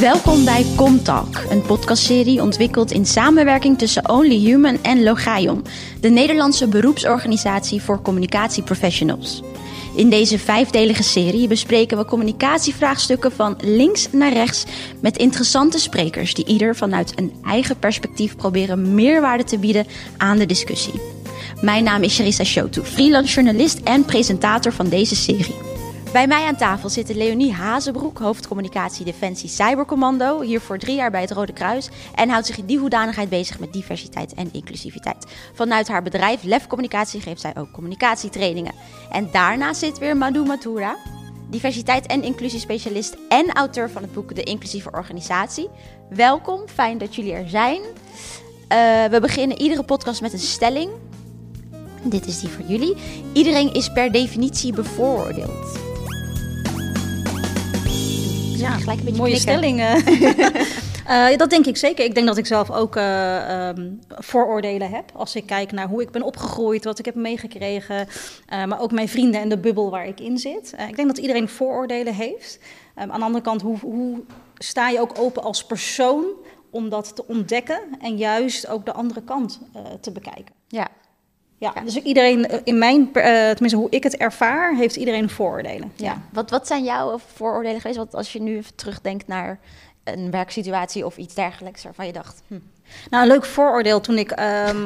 [0.00, 5.64] Welkom bij Comtalk, een podcastserie ontwikkeld in samenwerking tussen Only Human en Logaion,
[6.00, 9.42] de Nederlandse beroepsorganisatie voor communicatieprofessionals.
[9.94, 14.64] In deze vijfdelige serie bespreken we communicatievraagstukken van links naar rechts
[15.00, 19.86] met interessante sprekers die ieder vanuit een eigen perspectief proberen meerwaarde te bieden
[20.16, 21.00] aan de discussie.
[21.60, 25.69] Mijn naam is Charissa Shotu, freelance journalist en presentator van deze serie.
[26.12, 31.20] Bij mij aan tafel zit Leonie Hazenbroek, hoofdcommunicatie Defensie Cybercommando, hier voor drie jaar bij
[31.20, 35.26] het Rode Kruis en houdt zich in die hoedanigheid bezig met diversiteit en inclusiviteit.
[35.54, 38.72] Vanuit haar bedrijf Lef Communicatie geeft zij ook communicatietrainingen.
[39.10, 40.96] En daarnaast zit weer Madhu Mathura,
[41.50, 45.68] diversiteit en inclusiespecialist en auteur van het boek De Inclusieve Organisatie.
[46.08, 47.80] Welkom, fijn dat jullie er zijn.
[47.80, 50.90] Uh, we beginnen iedere podcast met een stelling.
[52.02, 52.96] Dit is die voor jullie.
[53.32, 55.89] Iedereen is per definitie bevooroordeeld.
[58.60, 60.02] Ja, gelijk een beetje mooie stellingen.
[61.08, 62.04] uh, dat denk ik zeker.
[62.04, 65.10] Ik denk dat ik zelf ook uh, um, vooroordelen heb.
[65.14, 68.08] Als ik kijk naar hoe ik ben opgegroeid, wat ik heb meegekregen.
[68.52, 70.74] Uh, maar ook mijn vrienden en de bubbel waar ik in zit.
[70.88, 72.58] ik denk dat iedereen vooroordelen heeft.
[72.98, 74.20] Um, aan de andere kant, hoe, hoe
[74.54, 76.24] sta je ook open als persoon
[76.70, 79.60] om dat te ontdekken en juist ook de andere kant
[80.00, 80.54] te bekijken?
[80.68, 80.88] Ja,
[81.60, 83.12] ja, dus iedereen, in mijn, uh,
[83.50, 85.92] tenminste hoe ik het ervaar, heeft iedereen vooroordelen.
[85.96, 86.22] Ja.
[86.32, 87.98] Wat, wat zijn jouw vooroordelen geweest?
[87.98, 89.58] Want als je nu even terugdenkt naar
[90.04, 92.58] een werksituatie of iets dergelijks waarvan je dacht, hm,
[93.10, 94.30] nou, een leuk vooroordeel toen ik.
[94.30, 94.36] Um,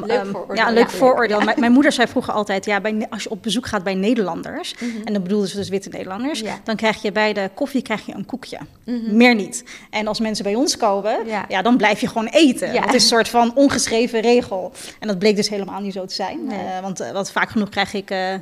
[0.06, 0.56] leuk ehm, vooroordeel.
[0.56, 1.41] Ja, een leuk vooroordeel.
[1.41, 4.74] Mijn, mijn, moeder zei vroeger altijd: ja, bij, als je op bezoek gaat bij Nederlanders,
[4.74, 5.06] mhm.
[5.06, 8.14] en dan bedoelde ze dus witte Nederlanders, dan krijg je bij de koffie krijg je
[8.14, 8.58] een koekje.
[8.84, 9.16] Mhm.
[9.16, 9.64] Meer niet.
[9.91, 11.62] En als mensen bij ons komen, ja.
[11.62, 12.70] dan blijf je gewoon eten.
[12.70, 14.72] Het is een soort van ongeschreven regel.
[15.00, 16.44] En dat bleek dus helemaal niet zo te zijn.
[16.44, 16.58] Nee.
[16.58, 18.11] Uh, want uh, wat vaak genoeg krijg ik.
[18.11, 18.34] Uh,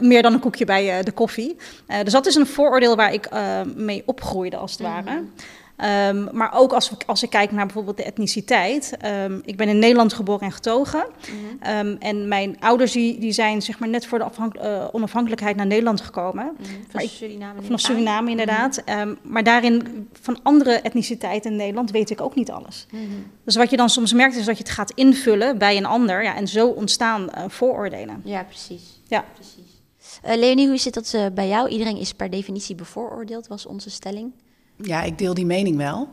[0.00, 1.56] meer dan een koekje bij de koffie.
[2.02, 3.28] dus dat is een vooroordeel waar ik
[3.74, 4.90] mee opgroeide, als het mhm.
[4.90, 5.22] ware.
[5.84, 8.96] Um, maar ook als, als ik kijk naar bijvoorbeeld de etniciteit.
[9.04, 11.04] Um, ik ben in Nederland geboren en getogen.
[11.06, 11.86] Mm -hmm.
[11.86, 14.24] um, en mijn ouders die, die zijn zeg maar net voor de
[14.62, 16.44] uh, onafhankelijkheid naar Nederland gekomen.
[16.44, 16.84] Mm -hmm.
[16.88, 17.62] Van ik, Suriname.
[17.62, 18.82] Vanaf Suriname inderdaad.
[18.84, 19.18] -hmm.
[19.22, 22.86] maar daarin van andere etniciteiten in Nederland weet ik ook niet alles.
[22.90, 23.02] Mhm.
[23.44, 26.22] Dus wat je dan soms merkt is dat je het gaat invullen bij een ander.
[26.22, 28.20] Ja, en zo ontstaan uh, vooroordelen.
[28.24, 28.82] Ja, precies.
[29.06, 29.24] Ja.
[29.34, 29.54] precies.
[30.26, 31.68] Uh, Leonie, hoe zit dat bij jou?
[31.68, 34.32] Iedereen is per definitie bevooroordeeld, was onze stelling.
[34.82, 36.08] Ja, ik deel die mening wel.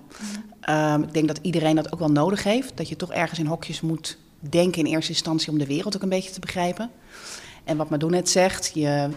[0.69, 2.77] Um, ik denk dat iedereen dat ook wel nodig heeft.
[2.77, 6.01] Dat je toch ergens in hokjes moet denken in eerste instantie om de wereld ook
[6.01, 6.89] een beetje te begrijpen.
[7.63, 9.09] En wat Madou net zegt, je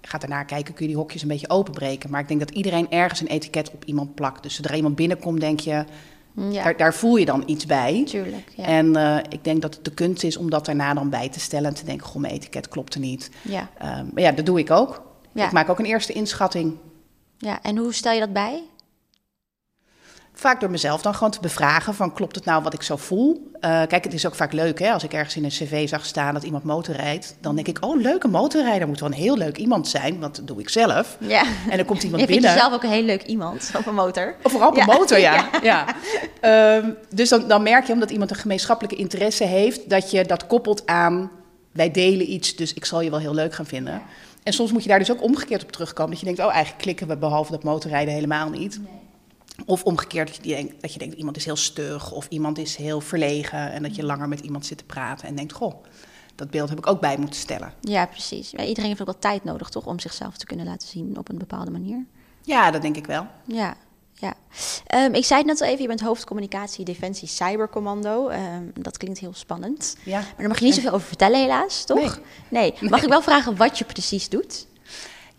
[0.00, 2.10] gaat daarna kijken, kun je die hokjes een beetje openbreken.
[2.10, 4.42] Maar ik denk dat iedereen ergens een etiket op iemand plakt.
[4.42, 5.84] Dus zodra iemand binnenkomt, denk je,
[6.34, 6.62] ja.
[6.62, 8.02] daar, daar, voel je dan iets bij.
[8.06, 8.64] Tuurlijk, ja.
[8.64, 11.40] En uh, ik denk dat het de kunst is om dat daarna dan bij te
[11.40, 13.30] stellen en te denken, goh, mijn etiket klopt er niet.
[13.42, 13.70] Ja.
[13.82, 15.02] Um, maar ja, dat doe ik ook.
[15.34, 16.76] Ik maak ook een eerste inschatting.
[17.38, 18.62] Ja, en hoe stel je dat bij?
[20.34, 23.50] Vaak door mezelf dan gewoon te bevragen van klopt het nou wat ik zo voel?
[23.54, 26.06] Uh, kijk, het is ook vaak leuk hè, als ik ergens in een cv zag
[26.06, 27.36] staan dat iemand motorrijdt.
[27.40, 30.46] Dan denk ik, oh leuke motorrijder, moet wel een heel leuk iemand zijn, want dat
[30.46, 31.16] doe ik zelf.
[31.20, 31.42] Ja.
[31.70, 32.52] En dan komt iemand je binnen.
[32.52, 34.34] Je zelf ook een heel leuk iemand op een motor.
[34.42, 35.48] Of vooral op een motor, ja.
[35.62, 35.84] ja.
[36.40, 36.76] ja.
[36.76, 40.46] Um, dus dan, dan merk je, omdat iemand een gemeenschappelijke interesse heeft, dat je dat
[40.46, 41.30] koppelt aan
[41.72, 43.92] wij delen iets, dus ik zal je wel heel leuk gaan vinden.
[43.92, 44.02] Ja.
[44.42, 46.10] En soms moet je daar dus ook omgekeerd op terugkomen.
[46.10, 48.78] Dat je denkt, oh eigenlijk klikken we behalve dat motorrijden helemaal niet.
[48.82, 48.99] Nee.
[49.66, 52.76] Of omgekeerd dat je, denkt, dat je denkt iemand is heel stug of iemand is
[52.76, 55.84] heel verlegen en dat je langer met iemand zit te praten en denkt, goh,
[56.34, 57.72] dat beeld heb ik ook bij moeten stellen.
[57.80, 58.50] Ja, precies.
[58.50, 61.28] Ja, iedereen heeft ook wel tijd nodig, toch, om zichzelf te kunnen laten zien op
[61.28, 62.06] een bepaalde manier.
[62.42, 63.26] Ja, dat denk ik wel.
[63.44, 63.76] Ja,
[64.14, 64.34] ja.
[64.94, 68.30] Um, ik zei het net al even, je bent hoofdcommunicatie Defensie Cybercommando.
[68.30, 69.96] Um, dat klinkt heel spannend.
[70.04, 70.18] Ja.
[70.18, 72.20] Maar daar mag je niet zoveel over vertellen helaas, toch?
[72.48, 72.74] Nee.
[72.80, 72.90] nee.
[72.90, 74.66] Mag ik wel vragen wat je precies doet?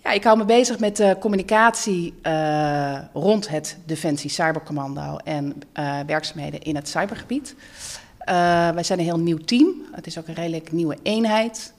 [0.03, 6.61] Ja, ik hou me bezig met communicatie uh, rond het Defensie Cybercommando en uh, werkzaamheden
[6.61, 7.55] in het cybergebied.
[7.55, 9.67] Uh, wij zijn een heel nieuw team.
[9.91, 11.73] Het is ook een redelijk nieuwe eenheid.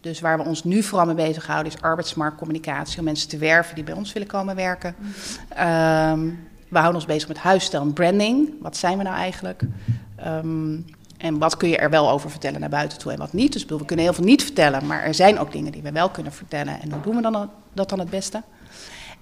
[0.00, 2.98] Dus waar we ons nu vooral mee bezighouden is arbeidsmarktcommunicatie.
[2.98, 4.94] Om mensen te werven die bij ons willen komen werken.
[4.98, 6.38] -hmm.
[6.68, 8.54] we houden ons bezig met huisstijl en branding.
[8.60, 9.62] Wat zijn we nou eigenlijk?
[10.26, 10.84] Um,
[11.18, 13.52] en wat kun je er wel over vertellen naar buiten toe en wat niet.
[13.52, 16.08] Dus we kunnen heel veel niet vertellen, maar er zijn ook dingen die we wel
[16.08, 16.80] kunnen vertellen.
[16.80, 18.42] En hoe doen we dan dat dan het beste?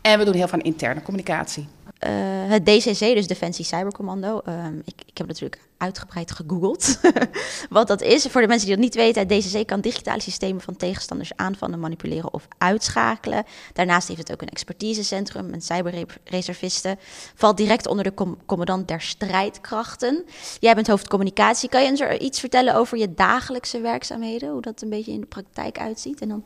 [0.06, 1.67] En we doen heel veel interne communicatie.
[2.06, 2.11] Uh,
[2.50, 4.43] het DCC, dus Defensie Cybercommando.
[4.49, 7.00] Uh, ik, ik heb natuurlijk uitgebreid gegoogeld
[7.69, 8.26] wat dat is.
[8.26, 11.81] Voor de mensen die dat niet weten, het DCC kan digitale systemen van tegenstanders aanvallen,
[11.81, 13.44] manipuleren of uitschakelen.
[13.73, 16.99] Daarnaast heeft het ook een expertisecentrum en cyberreservisten.
[17.35, 20.25] Valt direct onder de com commandant der strijdkrachten.
[20.61, 21.69] Jij bent hoofdcommunicatie.
[21.69, 24.50] Kan je ons er iets vertellen over je dagelijkse werkzaamheden?
[24.50, 26.20] Hoe dat een beetje in de praktijk uitziet?
[26.20, 26.44] En dan...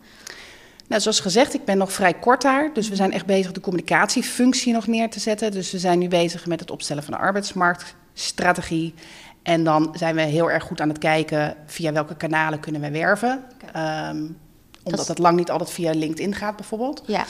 [0.90, 2.70] Nou, zoals gezegd, ik ben nog vrij kort daar.
[2.72, 5.50] Dus we zijn echt bezig de communicatiefunctie nog neer te zetten.
[5.50, 8.94] Dus we zijn nu bezig met het opstellen van de arbeidsmarktstrategie.
[9.42, 12.92] En dan zijn we heel erg goed aan het kijken via welke kanalen kunnen wij
[12.92, 13.44] werven.
[13.76, 14.37] Um,
[14.82, 17.02] omdat dat, lang niet altijd via LinkedIn gaat, bijvoorbeeld.
[17.06, 17.25] Ja.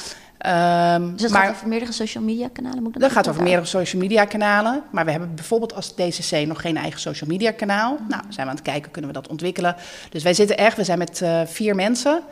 [0.94, 2.82] Um, dus dat maar, gaat over meerdere social media kanalen?
[2.82, 4.82] Moet dat, dat gaat over meerdere social media kanalen.
[4.90, 7.96] Maar we hebben bijvoorbeeld als DCC nog geen eigen social media kanaal.
[8.00, 8.08] Mm.
[8.08, 9.76] Nou, zijn we aan het kijken, kunnen we dat ontwikkelen.
[10.10, 12.22] Dus wij zitten echt, we zijn met uh, vier mensen.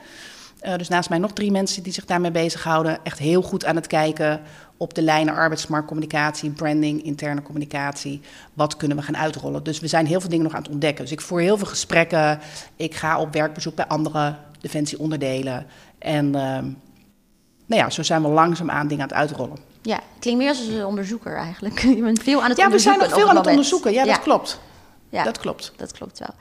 [0.63, 2.99] Uh, dus naast mij nog drie mensen die zich daarmee bezighouden.
[3.05, 4.41] Echt heel goed aan het kijken
[4.77, 8.21] op de lijnen arbeidsmarktcommunicatie, branding, interne communicatie.
[8.55, 9.63] Wat kunnen we gaan uitrollen?
[9.63, 11.05] Dus we zijn heel veel dingen nog aan het ontdekken.
[11.05, 12.41] Dus ik voer heel veel gesprekken.
[12.77, 15.67] Ik ga op werkbezoek bij andere defensieonderdelen.
[15.99, 19.59] En uh, nou ja, zo zijn we langzaamaan dingen aan het uitrollen.
[19.83, 21.81] Ja, klinkt meer als een onderzoeker eigenlijk.
[21.97, 23.01] Je bent veel aan het ja, onderzoeken.
[23.01, 23.93] Ja, we zijn nog veel aan het onderzoeken.
[23.93, 24.61] Ja, dat klopt.
[25.11, 25.73] Ja, dat klopt.
[25.77, 26.35] Dat klopt wel.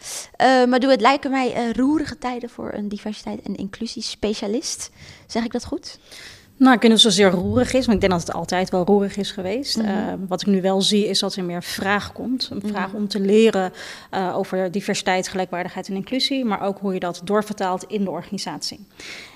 [0.61, 4.89] Uh, maar doe het lijken mij uh, roerige tijden voor een diversiteit- en inclusiespecialist.
[5.27, 5.99] Zeg ik dat goed?
[6.59, 8.69] Nou, ik weet niet of het zozeer roerig is, maar ik denk dat het altijd
[8.69, 9.77] wel roerig is geweest.
[9.77, 9.87] Mhm.
[9.87, 12.49] Eh, wat ik nu wel zie, is dat er meer vraag komt.
[12.51, 12.97] Een vraag mhm.
[12.97, 13.73] om te leren
[14.13, 18.85] uh, over diversiteit, gelijkwaardigheid en inclusie, maar ook hoe je dat doorvertaalt in de organisatie.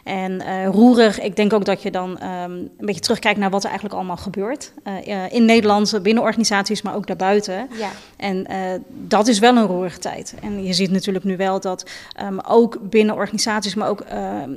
[0.03, 2.19] En uh, roerig, ik denk ook dat je dan um,
[2.51, 4.73] een beetje terugkijkt naar wat er eigenlijk allemaal gebeurt.
[5.07, 7.69] Uh, in Nederland, binnen organisaties, maar ook daarbuiten.
[7.77, 7.89] Ja.
[8.17, 8.57] En uh,
[8.87, 10.35] dat is wel een roerige tijd.
[10.41, 11.89] En je ziet natuurlijk nu wel dat
[12.23, 14.03] um, ook binnen organisaties, maar ook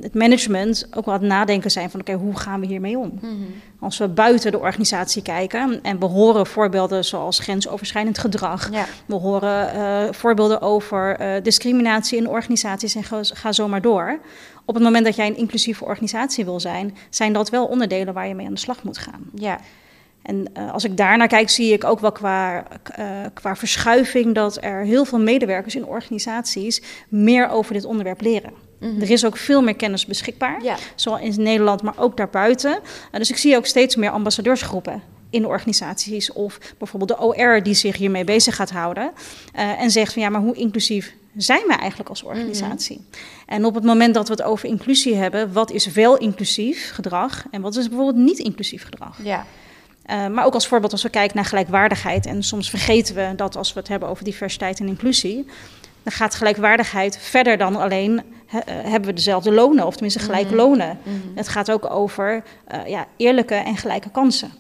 [0.01, 2.99] het management ook wel aan het nadenken zijn van oké, okay, hoe gaan we hiermee
[2.99, 3.13] om?
[3.15, 3.55] Mm -hmm.
[3.81, 8.73] Als we buiten de organisatie kijken en we horen voorbeelden zoals grensoverschrijdend gedrag.
[8.73, 8.85] Ja.
[9.07, 14.21] We horen voorbeelden over discriminatie in organisaties en ga, ga zo maar door
[14.65, 18.29] op het moment dat jij een inclusieve organisatie wil zijn, zijn dat wel onderdelen waar
[18.29, 19.31] je mee aan de slag moet gaan.
[19.35, 19.61] Ja.
[20.23, 22.65] En uh, als ik daarnaar kijk, zie ik ook wel qua,
[22.99, 28.53] uh, qua verschuiving dat er heel veel medewerkers in organisaties meer over dit onderwerp leren.
[28.91, 29.01] -hmm.
[29.01, 30.77] Er is ook veel meer kennis beschikbaar, ja.
[30.95, 32.73] zowel in Nederland, maar ook daarbuiten.
[32.73, 37.75] Uh, dus ik zie ook steeds meer ambassadeursgroepen in organisaties of bijvoorbeeld de OR die
[37.75, 39.13] zich hiermee bezig gaat houden
[39.53, 42.97] en zegt van ja, maar hoe inclusief zijn we eigenlijk als organisatie?
[42.97, 43.21] Mm -hmm.
[43.47, 47.45] En op het moment dat we het over inclusie hebben, wat is wel inclusief gedrag
[47.51, 49.19] en wat is bijvoorbeeld niet inclusief gedrag?
[49.23, 49.47] Ja.
[50.11, 52.27] Uh, maar ook als voorbeeld als we kijken naar gelijkwaardigheid.
[52.27, 55.47] En soms vergeten we dat als we het hebben over diversiteit en inclusie,
[56.03, 58.23] dan gaat gelijkwaardigheid verder dan alleen
[58.55, 60.69] he, uh, hebben we dezelfde lonen, of tenminste gelijke mm -hmm.
[60.69, 60.99] lonen.
[61.03, 61.37] Mm -hmm.
[61.37, 62.43] Het gaat ook over
[62.75, 64.53] uh, ja, eerlijke en gelijke kansen.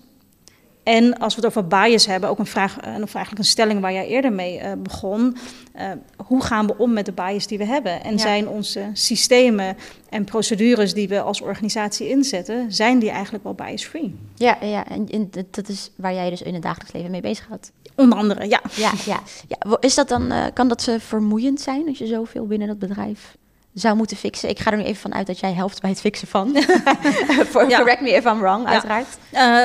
[0.85, 3.93] En als we het over bias hebben, ook een vraag, of eigenlijk een stelling waar
[3.93, 5.37] jij eerder mee uh, begon.
[5.77, 5.91] Uh,
[6.27, 8.05] hoe gaan we om met de bias die we hebben?
[8.05, 8.19] En ja.
[8.19, 9.77] zijn onze systemen
[10.09, 14.15] en procedures die we als organisatie inzetten, zijn die eigenlijk wel bias-free?
[14.35, 17.73] Ja, ja, en dat is waar jij dus in het dagelijks leven mee bezig gaat.
[17.97, 18.61] Onder andere, ja.
[18.77, 19.21] Ja, ja.
[19.49, 19.79] ja.
[19.81, 23.37] Is dat dan, uh, kan dat vermoeiend zijn als je zoveel binnen dat bedrijf
[23.75, 24.49] zou moeten fixen.
[24.49, 26.57] Ik ga er nu even van uit dat jij helpt bij het fixen van.
[27.51, 27.77] For, ja.
[27.77, 28.73] Correct me if I'm wrong, ja.
[28.73, 29.19] uiteraard.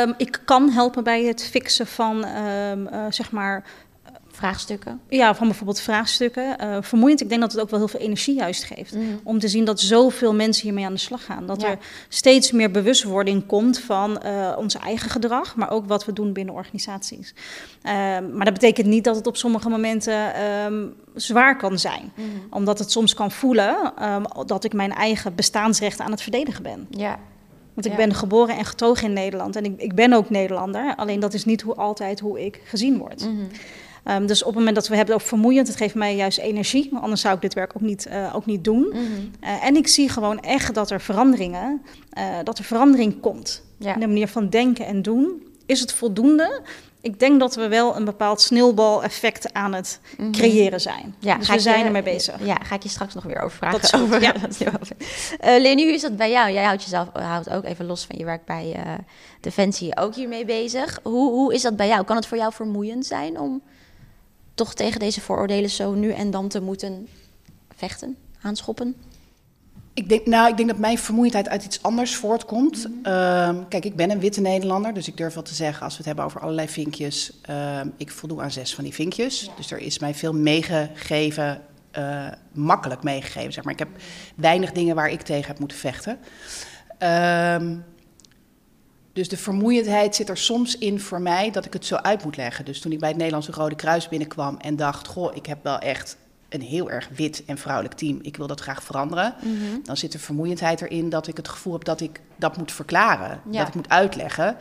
[0.08, 3.64] Um, ik kan helpen bij het fixen van, um, uh, zeg maar,
[4.40, 5.02] vraagstukken?
[5.10, 6.56] Ja, van bijvoorbeeld vraagstukken.
[6.62, 8.96] Uh, vermoeiend, ik denk dat het ook wel heel veel energie juist geeft.
[8.96, 9.20] Mm.
[9.24, 11.46] Om te zien dat zoveel mensen hiermee aan de slag gaan.
[11.46, 11.68] Dat ja.
[11.68, 11.78] er
[12.10, 16.54] steeds meer bewustwording komt van uh, ons eigen gedrag, maar ook wat we doen binnen
[16.54, 17.34] organisaties.
[17.84, 17.92] Uh,
[18.34, 22.12] maar dat betekent niet dat het op sommige momenten um, zwaar kan zijn.
[22.16, 22.26] Mm.
[22.50, 26.88] Omdat het soms kan voelen um, dat ik mijn eigen bestaansrechten aan het verdedigen ben.
[26.90, 27.20] Ja.
[27.74, 28.06] Want ik ja.
[28.08, 30.96] ben geboren en getogen in Nederland en ik, ik, ben ook Nederlander.
[30.96, 33.26] Alleen dat is niet hoe, altijd hoe ik gezien word.
[33.26, 33.48] Mm -hmm.
[34.06, 36.90] Um, dus op het moment dat we hebben over vermoeiend, het geeft mij juist energie.
[37.02, 38.88] Anders zou ik dit werk ook niet, uh, ook niet doen.
[38.92, 39.32] Mm -hmm.
[39.44, 41.82] uh, en ik zie gewoon echt dat er veranderingen,
[42.18, 43.64] uh, dat er verandering komt.
[43.78, 43.94] Ja.
[43.94, 45.48] In de manier van denken en doen.
[45.66, 46.62] Is het voldoende?
[47.02, 50.32] Ik denk dat we wel een bepaald sneeuwbal-effect aan het mm -hmm.
[50.32, 51.16] creëren zijn.
[51.20, 52.46] Ja, dus we zijn je, ermee bezig.
[52.46, 53.82] Ja, ga ik je straks nog weer over vragen.
[53.82, 54.36] Dat is over, ja.
[55.56, 56.52] uh, Leni, hoe is dat bij jou?
[56.52, 58.76] Jij houdt jezelf houdt ook even los van je werk bij
[59.42, 61.00] Defensie ook hiermee bezig.
[61.04, 62.04] Hoe, hoe is dat bij jou?
[62.04, 63.62] Kan het voor jou vermoeiend zijn om
[64.60, 67.08] toch tegen deze vooroordelen zo nu en dan te moeten
[67.76, 68.96] vechten, aanschoppen?
[69.94, 72.88] Ik denk, nou, ik denk dat mijn vermoeidheid uit iets anders voortkomt.
[72.88, 73.14] Mm -hmm.
[73.14, 75.98] uh, kijk, ik ben een witte Nederlander, dus ik durf wel te zeggen, als we
[75.98, 79.42] het hebben over allerlei vinkjes, uh, ik voldoe aan zes van die vinkjes.
[79.42, 79.52] Ja.
[79.56, 81.62] Dus er is mij veel meegegeven,
[81.98, 83.74] uh, makkelijk meegegeven, zeg maar.
[83.74, 83.90] Ik heb
[84.36, 86.18] weinig dingen waar ik tegen heb moeten vechten.
[86.98, 87.76] Ehm,
[89.20, 92.38] dus de vermoeiendheid zit er soms in voor mij dat ik het zo uit moet
[92.38, 92.66] leggen.
[92.66, 95.80] Dus toen ik bij het Nederlandse Rode Kruis binnenkwam en dacht: Goh, ik heb wel
[95.80, 96.18] echt
[96.50, 98.20] een heel erg wit en vrouwelijk team.
[98.22, 99.36] Ik wil dat graag veranderen.
[99.42, 99.80] Mm -hmm.
[99.84, 103.42] Dan zit de vermoeiendheid erin dat ik het gevoel heb dat ik dat moet verklaren.
[103.52, 103.60] Ja.
[103.60, 104.58] Dat ik moet uitleggen.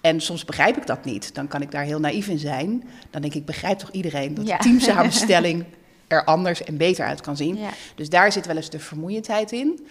[0.00, 1.34] En soms begrijp ik dat niet.
[1.34, 2.88] Dan kan ik daar heel naïef in zijn.
[3.10, 4.56] Dan denk ik, begrijp toch iedereen dat ja.
[4.56, 5.64] de teamsamenstelling
[6.06, 7.56] er anders en beter uit kan zien.
[7.56, 7.70] Ja.
[7.94, 9.86] Dus daar zit wel eens de vermoeiendheid in.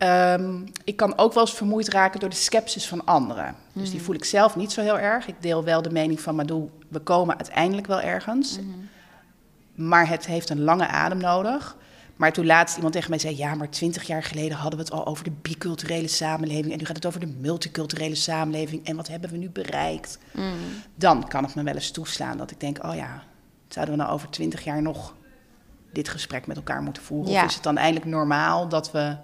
[0.00, 3.54] Ehm, ik kan ook wel eens vermoeid raken door de sceptisch van anderen.
[3.72, 4.04] Dus die mhm.
[4.04, 5.26] voel ik zelf niet zo heel erg.
[5.26, 8.58] Ik deel wel de mening van Madou, we komen uiteindelijk wel ergens.
[8.58, 9.88] Mhm.
[9.88, 11.76] Maar het heeft een lange adem nodig.
[12.16, 14.94] Maar toen laatst iemand tegen mij zei: Ja, maar twintig jaar geleden hadden we het
[14.94, 16.72] al over de biculturele samenleving.
[16.72, 18.86] En nu gaat het over de multiculturele samenleving.
[18.86, 20.18] En wat hebben we nu bereikt?
[20.32, 20.46] Mhm.
[20.94, 23.22] Dan kan het me wel eens toeslaan dat ik denk: Oh ja,
[23.68, 25.14] zouden we nou over twintig jaar nog
[25.92, 27.32] dit gesprek met elkaar moeten voeren?
[27.32, 29.16] Of is het dan eindelijk normaal dat we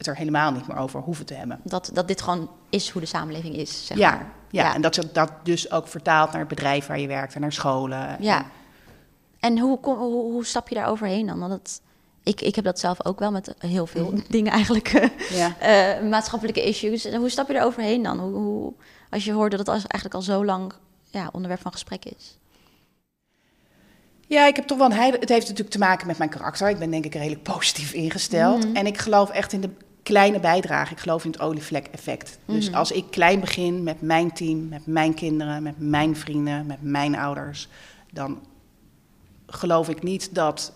[0.00, 1.60] het er helemaal niet meer over hoeven te hebben?
[1.62, 4.32] Dat, dat dit gewoon is hoe de samenleving is, zeg ja, maar.
[4.50, 7.34] Ja, ja, en dat je dat dus ook vertaalt naar het bedrijf waar je werkt
[7.34, 8.16] en naar scholen.
[8.20, 8.38] Ja.
[8.38, 8.44] En,
[9.40, 9.96] en hoe, hoe,
[10.32, 11.38] hoe, stap je daar overheen dan?
[11.38, 11.80] Want het,
[12.22, 14.24] ik, ik heb dat zelf ook wel met heel veel mm.
[14.36, 14.88] dingen eigenlijk.
[15.30, 15.56] Ja.
[16.00, 17.14] Uh, maatschappelijke issues.
[17.14, 18.18] Hoe stap je er overheen dan?
[18.18, 18.72] Hoe, hoe,
[19.10, 20.72] als je hoort dat het eigenlijk al zo lang
[21.10, 22.38] ja, onderwerp van gesprek is?
[24.26, 25.18] Ja, ik heb toch wel een heide...
[25.18, 26.68] Het heeft natuurlijk te maken met mijn karakter.
[26.68, 28.64] Ik ben denk ik redelijk positief ingesteld.
[28.64, 28.76] Mhm.
[28.76, 29.70] En ik geloof echt in de
[30.10, 30.92] kleine bijdrage.
[30.92, 32.38] Ik geloof in het olievlek-effect.
[32.44, 32.78] Dus mhm.
[32.78, 37.16] als ik klein begin met mijn team, met mijn kinderen, met mijn vrienden, met mijn
[37.16, 37.68] ouders,
[38.12, 38.38] dan
[39.46, 40.72] geloof ik niet dat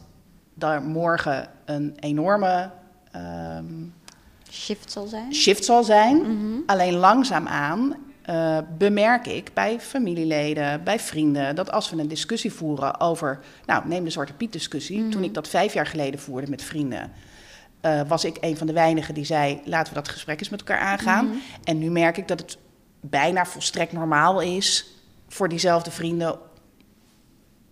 [0.55, 2.71] daar morgen een enorme
[3.13, 3.65] ehm,
[4.51, 5.35] shift zal zijn.
[5.35, 6.17] Shift zal zijn.
[6.17, 6.61] Mhm.
[6.67, 7.97] Alleen langzaamaan
[8.31, 13.89] uh, bemerk ik bij familieleden, bij vrienden, dat als we een discussie voeren over, nou
[13.89, 15.11] neem de Zwarte Piet discussie, mhm.
[15.11, 17.13] toen ik dat vijf jaar geleden voerde met vrienden,
[17.85, 20.61] uh, was ik een van de weinigen die zei, laten we dat gesprek eens met
[20.61, 21.27] elkaar aangaan.
[21.27, 21.37] Mhm.
[21.65, 22.59] En nu merk ik dat het
[23.01, 24.87] bijna volstrekt normaal is
[25.29, 26.39] voor diezelfde vrienden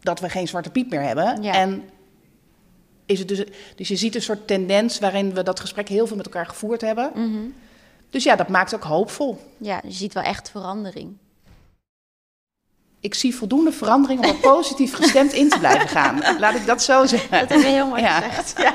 [0.01, 1.43] dat we geen Zwarte Piet meer hebben.
[1.43, 1.83] En
[3.07, 3.45] is het dus,
[3.77, 6.81] dus je ziet een soort tendens waarin we dat gesprek heel veel met elkaar gevoerd
[6.81, 7.11] hebben.
[7.15, 7.49] Mhm.
[8.11, 9.39] Dus ja, dat maakt ook hoopvol.
[9.57, 11.17] Ja, je ziet wel echt verandering.
[13.01, 16.39] Ik zie voldoende verandering om er positief gestemd in te blijven gaan.
[16.39, 17.41] Laat ik dat zo zeggen.
[17.41, 18.55] Dat heb je heel mooi gezegd.
[18.57, 18.75] Ja.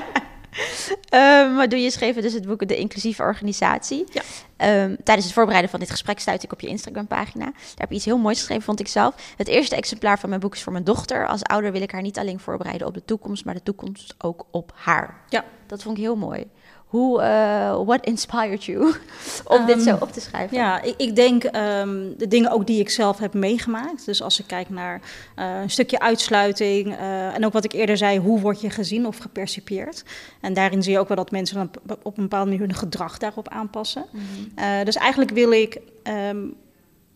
[1.13, 4.05] Um, maar doe je schreef dus het boek De Inclusieve Organisatie.
[4.11, 4.21] Ja.
[4.57, 7.45] Ehm, tijdens het voorbereiden van dit gesprek stuitte ik op je Instagram-pagina.
[7.45, 9.33] Daar heb je iets heel moois geschreven, vond ik zelf.
[9.37, 11.27] Het eerste exemplaar van mijn boek is voor mijn dochter.
[11.27, 14.45] Als ouder wil ik haar niet alleen voorbereiden op de toekomst, maar de toekomst ook
[14.51, 15.21] op haar.
[15.29, 15.45] Ja.
[15.67, 16.47] Dat vond ik heel mooi.
[16.87, 18.95] Hoe, uh, what inspired you
[19.57, 20.57] om dit zo ehm, op te schrijven?
[20.57, 24.05] Ja, ik, ik denk um, de dingen ook die ik zelf heb meegemaakt.
[24.05, 25.01] Dus als ik kijk naar
[25.39, 29.05] uh, een stukje uitsluiting uh, en ook wat ik eerder zei, hoe word je gezien
[29.05, 30.03] of gepercipieerd?
[30.41, 31.69] En daarin zie je ook wel dat mensen dan
[32.01, 34.05] op een bepaalde manier hun gedrag daarop aanpassen.
[34.11, 34.21] Mm
[34.55, 34.85] -hmm.
[34.85, 36.55] dus eigenlijk wil ik um,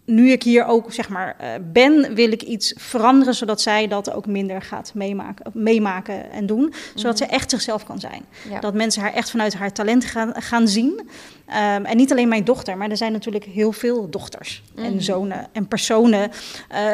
[0.05, 4.13] nu ik hier ook zeg maar uh, ben, wil ik iets veranderen zodat zij dat
[4.13, 6.73] ook minder gaat meemaken, meemaken en doen.
[6.95, 7.23] Zodat mhm.
[7.23, 8.25] ze echt zichzelf kan zijn.
[8.59, 11.09] Dat mensen haar echt vanuit haar talent gaan, gaan zien.
[11.53, 14.99] Um, en niet alleen mijn dochter, maar er zijn natuurlijk heel veel dochters en mhm.
[14.99, 16.31] zonen en personen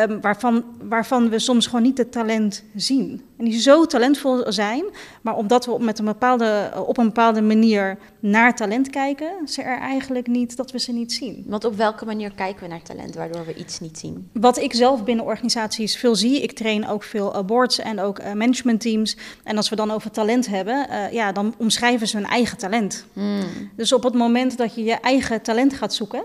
[0.09, 3.21] um, waarvan, waarvan we soms gewoon niet het talent zien.
[3.37, 4.83] En die zo talentvol zijn,
[5.21, 9.79] maar omdat we met een bepaalde, op een bepaalde manier naar talent kijken, ze er
[9.79, 11.43] eigenlijk niet dat we ze niet zien.
[11.47, 14.29] Want op welke manier kijken we naar talent, waardoor we iets niet zien?
[14.33, 18.33] Wat ik zelf binnen organisaties veel zie, ik train ook veel boards en ook uh,
[18.33, 19.17] managementteams.
[19.43, 23.05] En als we dan over talent hebben, uh, ja, dan omschrijven ze hun eigen talent.
[23.13, 23.41] Hmm.
[23.75, 26.23] Dus op het moment dat je je eigen talent gaat zoeken,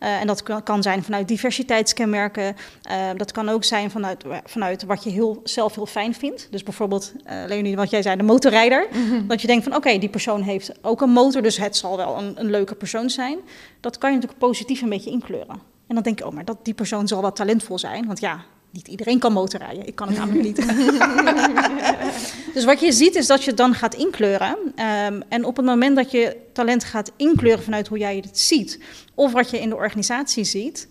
[0.00, 2.56] uh, en dat kan zijn vanuit diversiteitskenmerken.
[2.90, 6.48] Uh, dat kan ook zijn vanuit, vanuit wat je heel, zelf heel fijn vindt.
[6.50, 8.86] Dus bijvoorbeeld, uh, Leonie, wat jij zei, de motorrijder.
[8.92, 9.26] Mhm.
[9.26, 12.18] Dat je denkt van oké, die persoon heeft ook een motor, dus het zal wel
[12.18, 13.38] een, een leuke persoon zijn.
[13.80, 15.60] Dat kan je natuurlijk positief een beetje inkleuren.
[15.86, 18.06] En dan denk je, oh, maar dat, die persoon zal wel talentvol zijn.
[18.06, 19.86] Want ja, niet iedereen kan motorrijden.
[19.86, 20.56] Ik kan het namelijk niet.
[22.54, 24.56] dus wat je ziet is dat je dan gaat inkleuren.
[24.58, 28.80] Um, en op het moment dat je talent gaat inkleuren vanuit hoe jij het ziet,
[29.14, 30.88] of wat je in de organisatie ziet,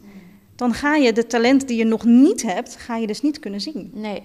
[0.55, 3.61] dan ga je de talent die je nog niet hebt, ga je dus niet kunnen
[3.61, 3.91] zien.
[3.93, 4.21] Nee.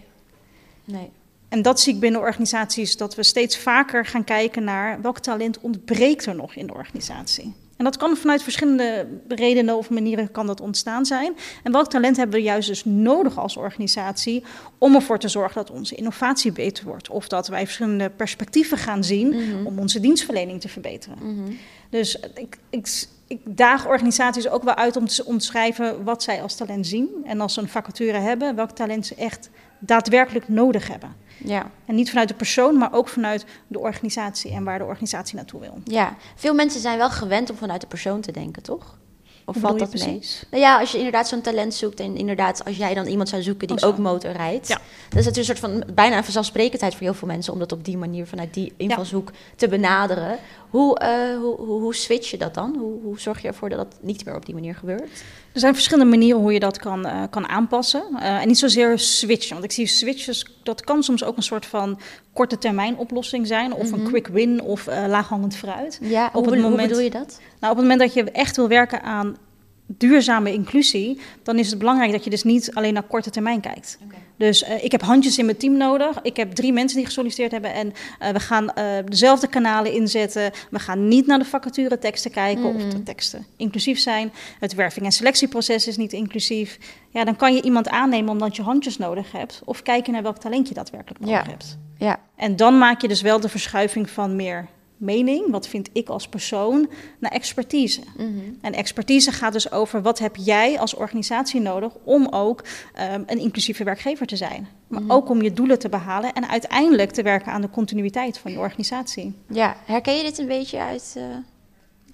[0.85, 1.11] nee.
[1.49, 5.61] En dat zie ik binnen organisaties, dat we steeds vaker gaan kijken naar welk talent
[5.61, 7.55] ontbreekt er nog in de organisatie.
[7.77, 11.37] En dat kan vanuit verschillende redenen of manieren kan dat ontstaan zijn.
[11.63, 14.45] En welk talent hebben we juist dus nodig als organisatie
[14.79, 17.11] om ervoor te zorgen dat onze innovatie beter wordt.
[17.11, 19.67] Of dat wij verschillende perspectieven gaan zien mhm.
[19.67, 21.19] om onze dienstverlening te verbeteren.
[21.21, 21.53] Mhm.
[21.91, 26.55] Dus ik, ik, ik daag organisaties ook wel uit om te omschrijven wat zij als
[26.55, 27.09] talent zien.
[27.25, 31.24] En als ze een vacature hebben, welk talent ze echt daadwerkelijk nodig hebben.
[31.37, 31.71] Ja.
[31.87, 35.61] En niet vanuit de persoon, maar ook vanuit de organisatie en waar de organisatie naartoe
[35.61, 35.81] wil.
[35.85, 38.99] Ja, veel mensen zijn wel gewend om vanuit de persoon te denken, toch?
[39.47, 40.21] Of valt dat mee?
[40.51, 43.43] Nou ja, als je inderdaad zo'n talent zoekt en inderdaad als jij dan iemand zou
[43.43, 44.69] zoeken die oh, ook motor rijdt.
[44.69, 44.81] Ja.
[45.09, 47.73] Dan is het een soort van bijna een vanzelfsprekendheid voor heel veel mensen om dat
[47.73, 50.39] op die manier vanuit die invalshoek te benaderen.
[50.71, 52.77] Hoe, uh, hoe, hoe, hoe, switch je dat dan?
[52.79, 55.23] Hoe, hoe zorg je ervoor dat dat niet meer op die manier gebeurt?
[55.55, 58.03] Er zijn verschillende manieren hoe je dat kan, uh, kan aanpassen.
[58.13, 59.53] Uh, en niet zozeer switchen.
[59.53, 61.99] Want ik zie switches, dat kan soms ook een soort van
[62.33, 63.73] korte termijn oplossing zijn.
[63.73, 64.09] Of een mhm.
[64.09, 65.99] quick win of uh, laaghangend fruit.
[66.03, 67.41] Ja, op het moment, hoe bedoel je dat?
[67.61, 69.37] Nou, op het moment dat je echt wil werken aan
[69.87, 73.99] duurzame inclusie, dan is het belangrijk dat je dus niet alleen naar korte termijn kijkt.
[74.37, 76.23] Dus uh, ik heb handjes in mijn team nodig.
[76.23, 77.87] Ik heb drie mensen die gesolliciteerd hebben en
[78.23, 80.51] uh, we gaan uh, dezelfde kanalen inzetten.
[80.71, 83.03] We gaan niet naar de vacature teksten kijken of de mhm.
[83.03, 84.33] teksten inclusief zijn.
[84.61, 86.79] Het werving- en selectieproces is niet inclusief.
[87.11, 90.39] Ja, dan kan je iemand aannemen omdat je handjes nodig hebt of kijken naar welk
[90.39, 91.51] talent je daadwerkelijk nodig ja.
[91.51, 91.79] hebt.
[91.99, 92.21] Ja.
[92.37, 96.29] En dan maak je dus wel de verschuiving van meer mening, wat vind ik als
[96.29, 98.01] persoon, naar expertise.
[98.17, 98.29] Mhm.
[98.61, 103.39] En expertise gaat dus over wat heb jij als organisatie nodig om ook um, een
[103.39, 104.69] inclusieve werkgever te zijn.
[104.87, 105.13] Maar mhm.
[105.13, 108.59] ook om je doelen te behalen en uiteindelijk te werken aan de continuïteit van je
[108.59, 109.35] organisatie.
[109.49, 111.25] Ja, herken je dit een beetje uit uh,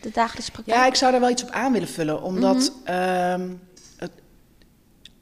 [0.01, 0.77] de dagelijkse praktijk?
[0.77, 2.93] Ja, ik zou daar wel iets op aan willen vullen, omdat mhm.
[2.93, 3.49] ehm,
[3.97, 4.13] het,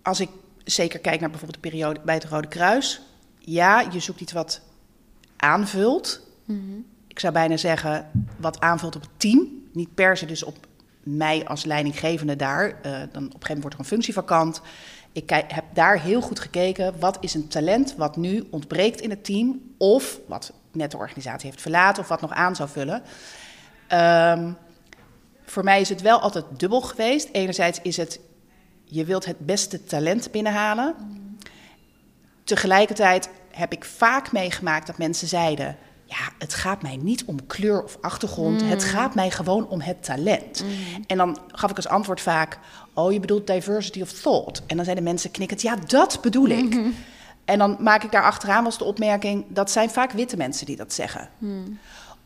[0.02, 0.28] als ik
[0.64, 3.00] zeker kijk naar bijvoorbeeld de periode bij het Rode Kruis,
[3.38, 4.60] ja, je zoekt iets wat
[5.36, 6.20] aanvult
[7.18, 9.68] ik zou bijna zeggen, wat aanvult op het team.
[9.72, 10.56] Niet per se dus op
[11.02, 12.66] mij als leidinggevende daar.
[12.66, 14.60] Uh, dan op een gegeven moment wordt er een functie vakant.
[15.12, 19.24] Ik heb daar heel goed gekeken, wat is een talent wat nu ontbreekt in het
[19.24, 19.60] team...
[19.78, 23.02] of wat net de organisatie heeft verlaten of wat nog aan zou vullen.
[23.92, 24.56] Um,
[25.44, 27.28] voor mij is het wel altijd dubbel geweest.
[27.32, 28.20] Enerzijds is het,
[28.84, 30.94] je wilt het beste talent binnenhalen.
[32.44, 35.76] Tegelijkertijd heb ik vaak meegemaakt dat mensen zeiden
[36.08, 38.60] ja, het gaat mij niet om kleur of achtergrond.
[38.60, 38.88] Het mm.
[38.88, 40.62] gaat mij gewoon om het talent.
[40.64, 41.04] Mm.
[41.06, 42.58] En dan gaf ik als antwoord vaak:
[42.94, 44.62] Oh, je bedoelt diversity of thought.
[44.66, 46.74] En dan zeiden mensen knikkend: Ja, dat bedoel ik.
[46.74, 46.94] Mm-hmm.
[47.44, 50.76] En dan maak ik daar achteraan was de opmerking: dat zijn vaak witte mensen die
[50.76, 51.28] dat zeggen.
[51.38, 51.78] Mm.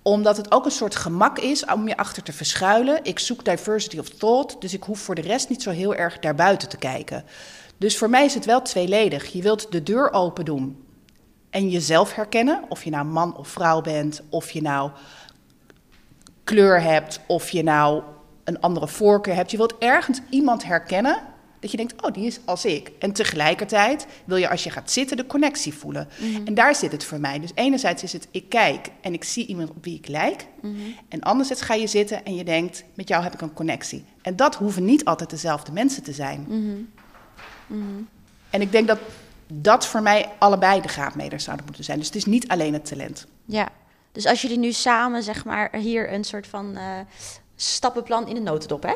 [0.02, 3.00] Omdat het ook een soort gemak is om je achter te verschuilen.
[3.02, 6.18] Ik zoek diversity of thought, dus ik hoef voor de rest niet zo heel erg
[6.18, 7.24] daarbuiten te kijken.
[7.76, 9.26] Dus voor mij is het wel tweeledig.
[9.26, 10.81] Je wilt de deur open doen
[11.52, 12.62] en jezelf herkennen.
[12.68, 14.90] Of je nou man of vrouw bent, of je nou
[16.44, 18.02] kleur hebt, of je nou
[18.44, 19.50] een andere voorkeur hebt.
[19.50, 21.16] Je wilt ergens iemand herkennen
[21.60, 22.92] dat je denkt, oh, die is als ik.
[22.98, 26.08] En tegelijkertijd wil je als je gaat zitten de connectie voelen.
[26.18, 26.46] Mhm.
[26.46, 27.40] En daar zit het voor mij.
[27.40, 30.46] Dus enerzijds is het, ik kijk en ik zie iemand op wie ik lijk.
[30.62, 30.74] Mhm.
[31.08, 34.04] En anderzijds ga je zitten en je denkt, met jou heb ik een connectie.
[34.22, 36.46] En dat hoeven niet altijd dezelfde mensen te zijn.
[36.48, 37.82] Mhm.
[38.50, 38.98] En ik denk dat
[39.60, 41.98] dat voor mij allebei de graadmeters zouden moeten zijn.
[41.98, 43.26] Dus het is niet alleen het talent.
[43.44, 43.68] Ja,
[44.12, 46.82] dus als jullie nu samen, zeg maar, hier een soort van uh,
[47.56, 48.94] stappenplan in de notendop, hè?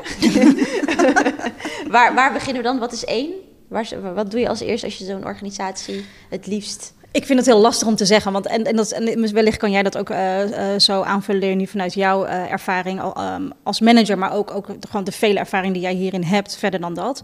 [1.95, 2.79] waar, waar beginnen we dan?
[2.79, 3.33] Wat is één?
[3.67, 7.47] Waar, wat doe je als eerst als je zo'n organisatie het liefst ik vind het
[7.47, 10.09] heel lastig om te zeggen, want en, en, dat, en wellicht kan jij dat ook
[10.09, 14.67] uh, uh, zo aanvullen, nu vanuit jouw uh, ervaring um, als manager, maar ook, ook
[14.89, 17.21] gewoon de vele ervaring die jij hierin hebt, verder dan dat.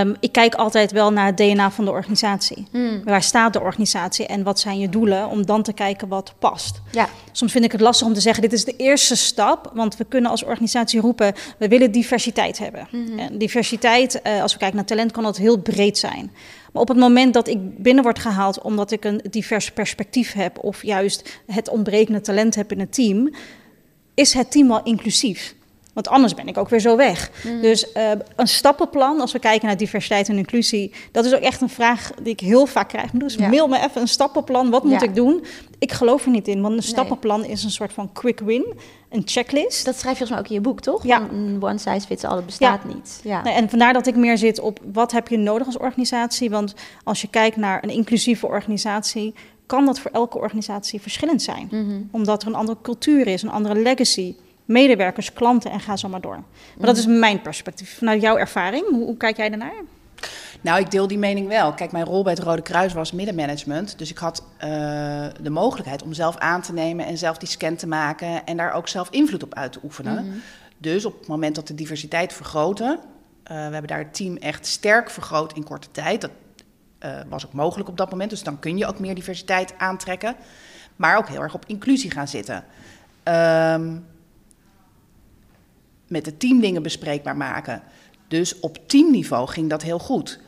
[0.00, 2.66] Um, ik kijk altijd wel naar het DNA van de organisatie.
[2.70, 3.04] Hmm.
[3.04, 6.80] Waar staat de organisatie en wat zijn je doelen, om dan te kijken wat past.
[6.90, 7.08] Ja.
[7.32, 10.04] Soms vind ik het lastig om te zeggen, dit is de eerste stap, want we
[10.04, 12.86] kunnen als organisatie roepen, we willen diversiteit hebben.
[12.90, 13.18] Hmm.
[13.18, 16.32] En diversiteit, als we kijken naar talent, kan dat heel breed zijn.
[16.74, 20.58] Maar op het moment dat ik binnen word gehaald omdat ik een divers perspectief heb
[20.58, 23.34] of juist het ontbrekende talent heb in het team,
[24.14, 25.54] is het team wel inclusief.
[25.94, 27.30] Want anders ben ik ook weer zo weg.
[27.44, 27.60] Mm.
[27.60, 31.60] Dus uh, een stappenplan, als we kijken naar diversiteit en inclusie, dat is ook echt
[31.60, 33.10] een vraag die ik heel vaak krijg.
[33.10, 35.44] Dus mail me even een stappenplan, wat moet ik doen?
[35.78, 38.74] Ik geloof er niet in, want een stappenplan is een soort van quick win,
[39.10, 39.84] een checklist.
[39.84, 41.04] Dat schrijf je volgens mij ook in je boek, toch?
[41.04, 41.28] Ja.
[41.30, 43.20] Een one size fits all, bestaat niet.
[43.24, 43.42] Ja.
[43.42, 46.50] Nee, en vandaar dat ik meer zit op wat heb je nodig als organisatie.
[46.50, 49.34] Want als je kijkt naar een inclusieve organisatie,
[49.66, 51.68] kan dat voor elke organisatie verschillend zijn.
[51.70, 52.00] Mhm.
[52.10, 56.20] Omdat er een andere cultuur is, een andere legacy medewerkers, klanten en ga zo maar
[56.20, 56.42] door.
[56.76, 57.98] Maar dat is mijn perspectief.
[57.98, 59.82] Vanuit jouw ervaring, hoe, hoe kijk jij daarnaar?
[60.60, 61.72] Nou, ik deel die mening wel.
[61.72, 63.98] Kijk, mijn rol bij het Rode Kruis was middenmanagement.
[63.98, 64.68] Dus ik had uh,
[65.40, 68.72] de mogelijkheid om zelf aan te nemen en zelf die scan te maken en daar
[68.72, 70.26] ook zelf invloed op uit te oefenen.
[70.26, 70.36] Mhm.
[70.78, 72.98] Dus op het moment dat de diversiteit vergroten, uh,
[73.44, 76.20] we hebben daar het team echt sterk vergroot in korte tijd.
[76.20, 76.30] Dat
[77.04, 78.30] uh, was ook mogelijk op dat moment.
[78.30, 80.36] Dus dan kun je ook meer diversiteit aantrekken.
[80.96, 82.64] Maar ook heel erg op inclusie gaan zitten.
[83.24, 84.04] Um,
[86.14, 87.82] met het team dingen bespreekbaar maken.
[88.28, 90.40] Dus op teamniveau ging dat heel goed.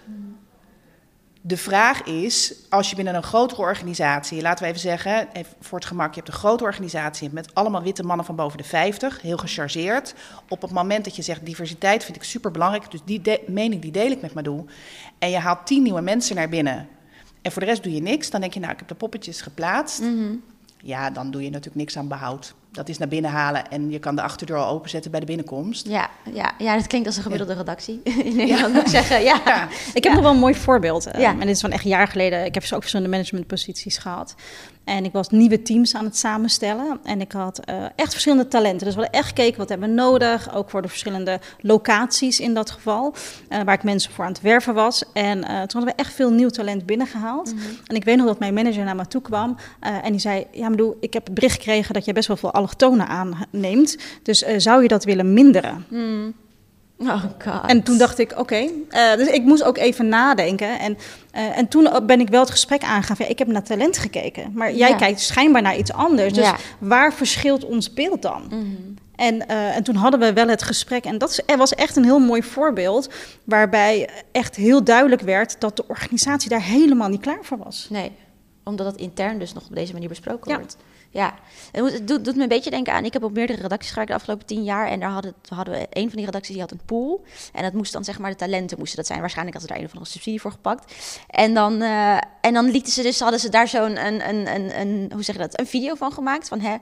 [1.41, 5.29] De vraag is, als je binnen een grotere organisatie, laten we even zeggen,
[5.61, 8.65] voor het gemak, je hebt een grote organisatie met allemaal witte mannen van boven de
[8.65, 10.15] 50, heel gechargeerd.
[10.49, 13.93] Op het moment dat je zegt diversiteit vind ik super belangrijk, dus die mening die
[13.93, 14.65] deel ik met Madou.
[15.19, 16.89] En je haalt tien nieuwe mensen naar binnen
[17.47, 19.41] en voor de rest doe je niks, dan denk je, nou, ik heb de poppetjes
[19.41, 20.01] geplaatst.
[20.01, 20.35] Mhm.
[20.83, 22.55] Ja, dan doe je natuurlijk niks aan behoud.
[22.77, 25.89] Dat is naar binnen halen en je kan de achterdeur al openzetten bij de binnenkomst.
[25.89, 29.23] Ja, ja, ja dat klinkt als een gemiddelde redactie in Nederland, moet ik zeggen.
[29.23, 29.69] Ja.
[29.95, 31.09] Ik heb nog wel een mooi voorbeeld.
[31.19, 31.31] Ja.
[31.31, 32.45] En dit is van echt jaar geleden.
[32.45, 34.35] Ik heb ook verschillende managementposities gehad.
[34.87, 36.99] En ik was nieuwe teams aan het samenstellen.
[37.05, 38.87] En ik had uh, echt verschillende talenten.
[38.87, 40.55] Dus we hadden echt gekeken wat hebben we nodig.
[40.55, 43.15] Ook voor de verschillende locaties in dat geval.
[43.49, 45.05] Uh, waar ik mensen voor aan het werven was.
[45.13, 47.53] En uh, toen hadden we echt veel nieuw talent binnengehaald.
[47.53, 47.79] Mm -hmm.
[47.87, 49.57] En ik weet nog dat mijn manager naar me toe kwam.
[49.81, 52.53] en die zei, ja maar ik heb het bericht gekregen dat je best wel veel
[52.67, 53.97] allochtonen aanneemt.
[54.23, 55.85] Dus zou je dat willen minderen?
[55.89, 56.35] Mm.
[56.99, 57.67] Oh God.
[57.67, 58.41] En toen dacht ik, oké.
[58.41, 58.73] Okay.
[58.91, 60.79] Uh, dus ik moest ook even nadenken.
[60.79, 60.99] En,
[61.35, 63.17] uh, en toen ben ik wel het gesprek aangegaan.
[63.19, 64.53] Ja, ik heb naar talent gekeken.
[64.55, 64.97] Maar jij ja.
[64.97, 66.33] kijkt schijnbaar naar iets anders.
[66.33, 66.57] Dus ja.
[66.79, 68.43] waar verschilt ons beeld dan?
[68.43, 68.95] Mm -hmm.
[69.17, 71.05] En, uh, en toen hadden we wel het gesprek.
[71.05, 73.09] En dat was echt een heel mooi voorbeeld.
[73.45, 77.87] Waarbij echt heel duidelijk werd dat de organisatie daar helemaal niet klaar voor was.
[77.91, 78.13] Nee,
[78.65, 80.77] omdat het intern dus nog op deze manier besproken wordt.
[81.17, 81.35] Ja,
[81.73, 83.05] het doet, doet, me een beetje denken aan.
[83.05, 84.89] Ik heb op meerdere redacties gewerkt de afgelopen tien jaar.
[84.89, 87.25] En daar hadden, hadden we een van die redacties die had een pool.
[87.53, 89.21] En dat moest dan zeg maar de talenten moesten dat zijn.
[89.21, 90.95] Waarschijnlijk hadden ze daar een of andere subsidie voor gepakt.
[91.29, 94.81] En dan, uh, en dan lieten ze dus, hadden ze daar zo'n een, een, een,
[94.81, 96.49] een, hoe zeg je dat, een video van gemaakt.
[96.49, 96.77] Van hè,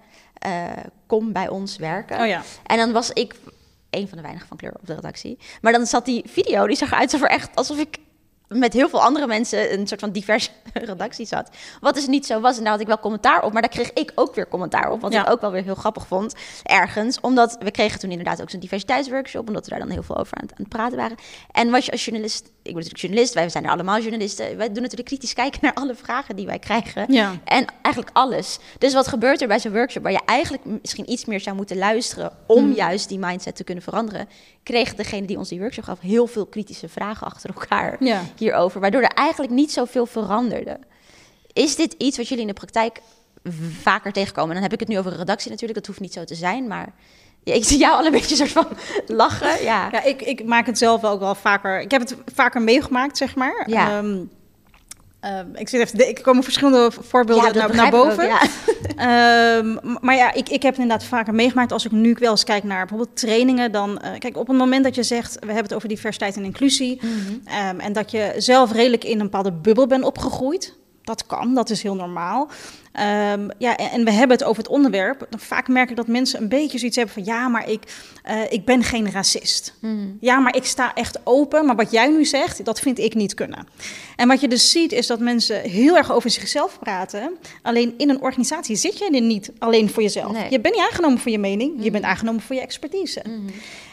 [0.47, 2.21] uh, kom bij ons werken.
[2.21, 2.43] Oh ja.
[2.67, 3.35] En dan was ik
[3.91, 5.39] een van de weinigen van kleur op de redactie.
[5.61, 7.99] Maar dan zat die video, die zag eruit alsof, echt, alsof ik
[8.55, 11.49] met heel veel andere mensen een soort van diverse redactie zat.
[11.81, 12.57] Wat dus niet zo was.
[12.57, 13.53] En daar had ik wel commentaar op.
[13.53, 15.01] Maar daar kreeg ik ook weer commentaar op.
[15.01, 15.25] Wat ja.
[15.25, 16.35] ik ook wel weer heel grappig vond.
[16.63, 17.21] Ergens.
[17.21, 19.49] Omdat we kregen toen inderdaad ook zo'n diversiteitsworkshop.
[19.49, 21.17] Omdat we daar dan heel veel over aan het, aan het praten waren.
[21.51, 22.45] En was je als journalist...
[22.45, 23.35] Ik ben natuurlijk journalist.
[23.35, 24.57] Wij zijn er allemaal journalisten.
[24.57, 27.13] Wij doen natuurlijk kritisch kijken naar alle vragen die wij krijgen.
[27.13, 27.33] Ja.
[27.45, 28.59] En eigenlijk alles.
[28.79, 30.03] Dus wat gebeurt er bij zo'n workshop...
[30.03, 32.33] waar je eigenlijk misschien iets meer zou moeten luisteren...
[32.47, 32.73] om Hmm.
[32.75, 34.29] juist die mindset te kunnen veranderen...
[34.63, 36.01] kreeg degene die ons die workshop gaf...
[36.01, 38.23] heel veel kritische vragen achter elkaar Ja.
[38.45, 40.79] Hierover, waardoor er eigenlijk niet zoveel veranderde.
[41.53, 43.01] Is dit iets wat jullie in de praktijk
[43.81, 44.55] vaker tegenkomen?
[44.55, 46.67] Dan heb ik het nu over een redactie natuurlijk, dat hoeft niet zo te zijn,
[46.67, 46.93] maar
[47.45, 48.67] ja, ik zie jou al een beetje soort van
[49.07, 49.63] lachen.
[49.63, 51.81] Ja, Ja, ik, ik maak het zelf ook wel vaker.
[51.81, 53.65] Ik heb het vaker meegemaakt, zeg maar.
[53.67, 53.99] Ja.
[53.99, 54.19] Ehm,
[55.25, 56.09] ehm, ik zit even.
[56.09, 58.25] Ik komen verschillende voorbeelden Ja, naar, boven.
[58.25, 58.41] ook, ja.
[58.97, 61.73] Ehm, maar ja, ik, ik heb het inderdaad vaker meegemaakt.
[61.73, 64.85] Als ik nu wel eens kijk naar bijvoorbeeld trainingen, dan eh, kijk op het moment
[64.85, 67.01] dat je zegt, we hebben het over diversiteit en inclusie,
[67.45, 70.75] ehm, en dat je zelf redelijk in een bepaalde bubbel bent opgegroeid.
[71.03, 72.49] Dat kan, dat is heel normaal.
[72.95, 75.27] Ehm, ja, en, en we hebben het over het onderwerp.
[75.31, 77.25] Dan vaak merk ik dat mensen een beetje zoiets hebben van...
[77.25, 77.83] ja, maar ik,
[78.23, 79.75] eh, ik ben geen racist.
[80.21, 81.67] Ja, maar ik sta echt open.
[81.67, 83.67] Maar wat jij nu zegt, dat vind ik niet kunnen.
[84.17, 87.31] En wat je dus ziet, is dat mensen heel erg over zichzelf praten.
[87.63, 90.33] Alleen in een organisatie zit je er niet alleen voor jezelf.
[90.33, 90.51] Nee.
[90.51, 91.85] Je bent niet aangenomen voor je mening.
[91.85, 93.23] Je bent aangenomen voor je expertise.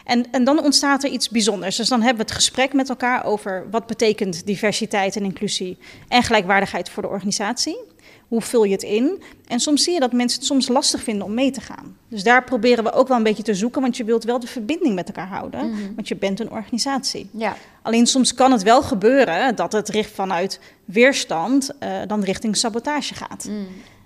[0.04, 1.76] En, en dan ontstaat er iets bijzonders.
[1.76, 3.66] Dus dan hebben we het gesprek met elkaar over...
[3.70, 5.78] wat betekent diversiteit en inclusie...
[6.08, 7.90] en gelijkwaardigheid voor de organisatie...
[8.32, 9.22] Hoe vul je het in?
[9.46, 11.96] En soms zie je dat mensen het soms lastig vinden om mee te gaan.
[12.08, 14.46] Dus daar proberen we ook wel een beetje te zoeken, want je wilt wel de
[14.46, 17.28] verbinding met elkaar houden, want je bent een organisatie.
[17.32, 17.56] ja.
[17.82, 23.14] Alleen soms kan het wel gebeuren dat het richt vanuit weerstand eh, dan richting sabotage
[23.14, 23.48] gaat.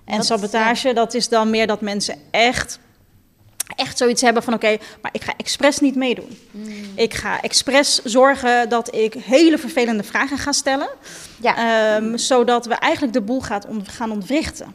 [0.05, 2.79] En Dat- sabotage, dat is dan meer dat mensen echt,
[3.77, 4.55] echt zoiets hebben van...
[4.55, 6.39] oké, maar ik ga expres niet meedoen.
[6.95, 10.89] Ik ga expres zorgen dat ik hele vervelende vragen ga stellen...
[11.41, 11.57] Ja.
[11.97, 14.75] Ehm, zodat we eigenlijk de boel gaat ont- gaan ontwrichten.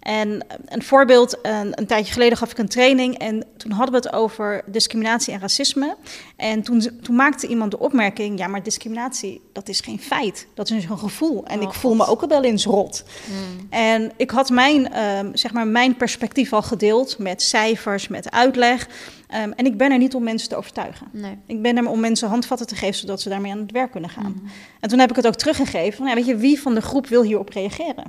[0.00, 4.08] En een voorbeeld, een, een tijdje geleden gaf ik een training en toen hadden we
[4.08, 5.96] het over discriminatie en racisme.
[6.36, 10.70] En toen, toen maakte iemand de opmerking, ja maar discriminatie, dat is geen feit, dat
[10.70, 11.44] is een gevoel.
[11.46, 13.04] En Oh, ik voel me ook wel eens rot.
[13.26, 13.66] Hmm.
[13.70, 18.88] En ik had mijn, ehm, zeg maar mijn perspectief al gedeeld met cijfers, met uitleg.
[19.28, 21.06] Ehm, en ik ben er niet om mensen te overtuigen.
[21.10, 21.38] Nee.
[21.46, 24.10] Ik ben er om mensen handvatten te geven, zodat ze daarmee aan het werk kunnen
[24.10, 24.50] gaan.
[24.80, 25.96] En toen heb ik het ook teruggegeven.
[25.96, 28.04] Van, ja, weet je, wie van de groep wil hierop reageren?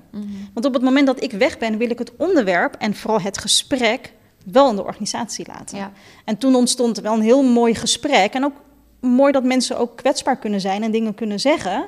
[0.53, 3.37] Want op het moment dat ik weg ben, wil ik het onderwerp en vooral het
[3.37, 4.13] gesprek
[4.51, 5.77] wel in de organisatie laten.
[5.77, 5.91] Ja.
[6.25, 8.33] En toen ontstond er wel een heel mooi gesprek.
[8.33, 8.53] En ook
[8.99, 11.85] mooi dat mensen ook kwetsbaar kunnen zijn en dingen kunnen zeggen.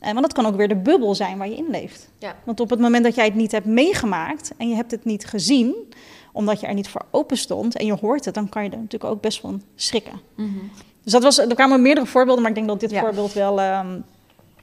[0.00, 2.08] Eh, want dat kan ook weer de bubbel zijn waar je in leeft.
[2.18, 2.36] Ja.
[2.44, 5.26] Want op het moment dat jij het niet hebt meegemaakt en je hebt het niet
[5.26, 5.74] gezien,
[6.34, 8.76] omdat je er niet voor open stond en je hoort het, dan kan je er
[8.78, 10.20] natuurlijk ook best van schrikken.
[11.02, 13.00] Dus dat was, er kwamen meerdere voorbeelden, maar ik denk dat dit Ja.
[13.00, 13.92] voorbeeld wel ehm,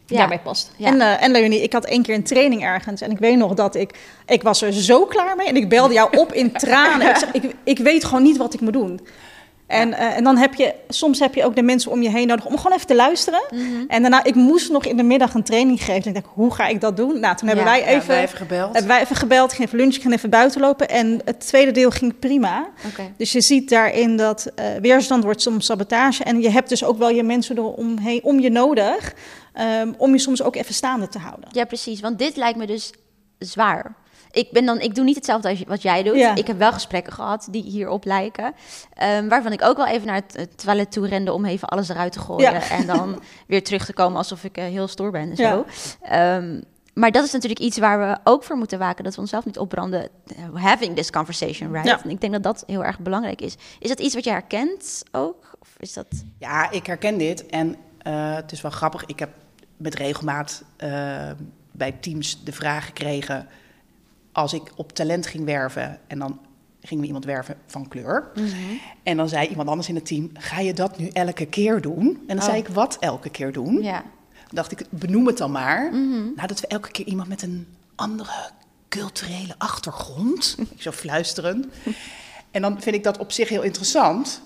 [0.05, 0.17] Ja.
[0.17, 0.71] daarbij past.
[0.77, 0.87] Ja.
[0.87, 3.53] En, eh, en Leonie, ik had één keer een training ergens en ik weet nog
[3.53, 7.09] dat ik, ik was er zo klaar mee en ik belde jou op in tranen.
[7.09, 8.99] ik, zeg, ik, ik weet gewoon niet wat ik moet doen.
[9.71, 12.27] En, eh, en dan heb je, soms heb je ook de mensen om je heen
[12.27, 13.41] nodig om gewoon even te luisteren.
[13.51, 13.83] Mhm.
[13.87, 16.03] En daarna, ik moest nog in de middag een training geven.
[16.03, 17.19] En ik dacht, hoe ga ik dat doen?
[17.19, 18.71] Nou, toen hebben Ja, wij Ja, even, wij even gebeld.
[18.73, 20.89] hebben wij even gebeld, ging even lunchen, ging even buiten lopen.
[20.89, 22.69] En het tweede deel ging prima.
[23.17, 26.23] Dus je ziet daarin dat eh, weerstand wordt soms sabotage.
[26.23, 29.13] En je hebt dus ook wel je mensen eromheen, om je nodig,
[29.53, 31.49] ehm, om je soms ook even staande te houden.
[31.51, 31.99] Ja, precies.
[31.99, 32.91] Want dit lijkt me dus
[33.39, 33.95] zwaar.
[34.31, 36.37] Ik, ben dan, ik doe niet hetzelfde als wat jij doet.
[36.37, 38.53] Ik heb wel gesprekken gehad die hierop lijken.
[39.15, 42.11] Um, waarvan ik ook wel even naar het, toilet toe rende om even alles eruit
[42.11, 42.61] te gooien.
[42.61, 45.65] En dan weer terug te komen alsof ik uh, heel stoer ben en zo.
[46.13, 46.63] Um,
[46.93, 49.03] maar dat is natuurlijk iets waar we ook voor moeten waken.
[49.03, 50.09] Dat we onszelf niet opbranden.
[50.53, 52.03] Having this conversation, right?
[52.03, 53.55] En ik denk dat dat heel erg belangrijk is.
[53.79, 55.55] Is dat iets wat je herkent ook?
[55.59, 56.07] Of is dat...
[56.37, 57.45] Ja, ik herken dit.
[57.45, 57.75] En
[58.07, 59.05] uh, het is wel grappig.
[59.05, 59.29] Ik heb
[59.77, 61.31] met regelmaat uh,
[61.71, 63.47] bij teams de vraag gekregen
[64.31, 66.39] als ik op talent ging werven en dan
[66.81, 68.31] gingen we iemand werven van kleur.
[68.35, 68.47] Mhm.
[69.03, 72.07] En dan zei iemand anders in het team: Ga je dat nu elke keer doen?
[72.07, 72.43] En dan oh.
[72.43, 73.81] zei ik: Wat elke keer doen?
[73.81, 74.03] Ja.
[74.33, 75.89] Dan dacht ik: Benoem het dan maar.
[75.93, 78.49] Mm Nou, dat we elke keer iemand met een andere
[78.89, 80.55] culturele achtergrond.
[80.71, 81.65] ik zo fluisterend.
[82.51, 84.41] En dan vind ik dat op zich heel interessant.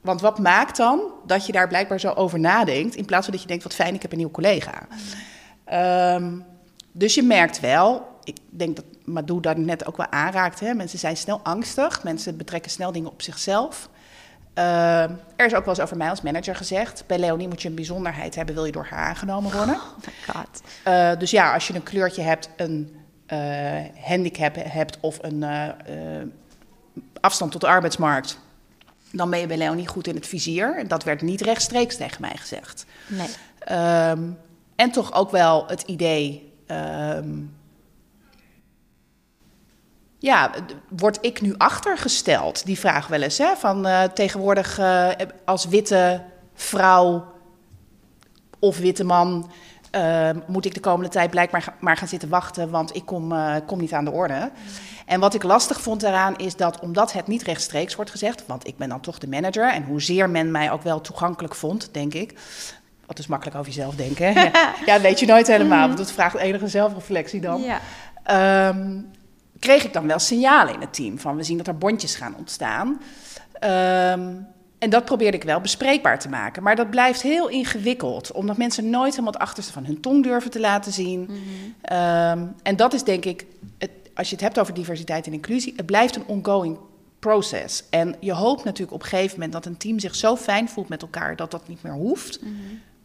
[0.00, 3.42] Want wat maakt dan dat je daar blijkbaar zo over nadenkt, in plaats van dat
[3.42, 4.86] je denkt: wat fijn, ik heb een nieuwe collega.
[5.64, 6.38] Ehm,
[6.92, 10.60] dus je merkt wel, ik denk dat Madou daar net ook wel aanraakt.
[10.60, 10.74] Hè?
[10.74, 13.88] Mensen zijn snel angstig, mensen betrekken snel dingen op zichzelf.
[14.54, 15.02] Uh,
[15.36, 17.74] er is ook wel eens over mij als manager gezegd: bij Leonie moet je een
[17.74, 19.74] bijzonderheid hebben, wil je door haar aangenomen worden.
[19.74, 20.62] Oh my god.
[20.88, 22.96] Uh, dus ja, als je een kleurtje hebt, een
[23.32, 23.38] uh,
[24.00, 25.44] handicap hebt of een
[27.20, 28.38] afstand tot de arbeidsmarkt,
[29.10, 30.78] dan ben je bij Leonie goed in het vizier.
[30.78, 32.86] En dat werd niet rechtstreeks tegen mij gezegd.
[33.06, 33.28] Nee.
[34.08, 34.38] Um,
[34.76, 36.52] en toch ook wel het idee.
[36.66, 37.54] Um,
[40.22, 40.50] ja,
[40.88, 42.66] word ik nu achtergesteld?
[42.66, 43.38] Die vraag wel eens.
[43.38, 43.56] Hè?
[43.56, 45.08] Van uh, tegenwoordig uh,
[45.44, 46.22] als witte
[46.54, 47.24] vrouw
[48.58, 49.50] of witte man.
[49.96, 53.34] Uh, moet ik de komende tijd blijkbaar maar gaan zitten wachten, want ik kom,
[53.66, 54.50] kom niet aan de orde.
[55.06, 58.66] En wat ik lastig vond daaraan is dat, omdat het niet rechtstreeks wordt gezegd, want
[58.66, 62.14] ik ben dan toch de manager en hoezeer men mij ook wel toegankelijk vond, denk
[62.14, 62.38] ik,
[63.06, 64.34] wat is makkelijk over jezelf denken.
[64.86, 65.00] ja.
[65.00, 65.86] weet je nooit helemaal.
[65.86, 67.62] Want het vraagt enige zelfreflectie dan.
[67.62, 67.80] Ja.
[68.24, 69.00] Ehm,
[69.62, 72.34] kreeg ik dan wel signalen in het team van we zien dat er bondjes gaan
[72.36, 73.00] ontstaan.
[73.64, 74.46] Um,
[74.78, 76.62] en dat probeerde ik wel bespreekbaar te maken.
[76.62, 80.50] Maar dat blijft heel ingewikkeld, omdat mensen nooit helemaal het achterste van hun tong durven
[80.50, 81.20] te laten zien.
[81.20, 81.38] Mhm.
[81.82, 83.46] Ehm, en dat is denk ik,
[83.78, 86.78] het, als je het hebt over diversiteit en inclusie, het blijft een ongoing
[87.18, 87.84] process.
[87.90, 90.88] En je hoopt natuurlijk op een gegeven moment dat een team zich zo fijn voelt
[90.88, 92.40] met elkaar dat dat niet meer hoeft.
[92.40, 92.52] Mhm.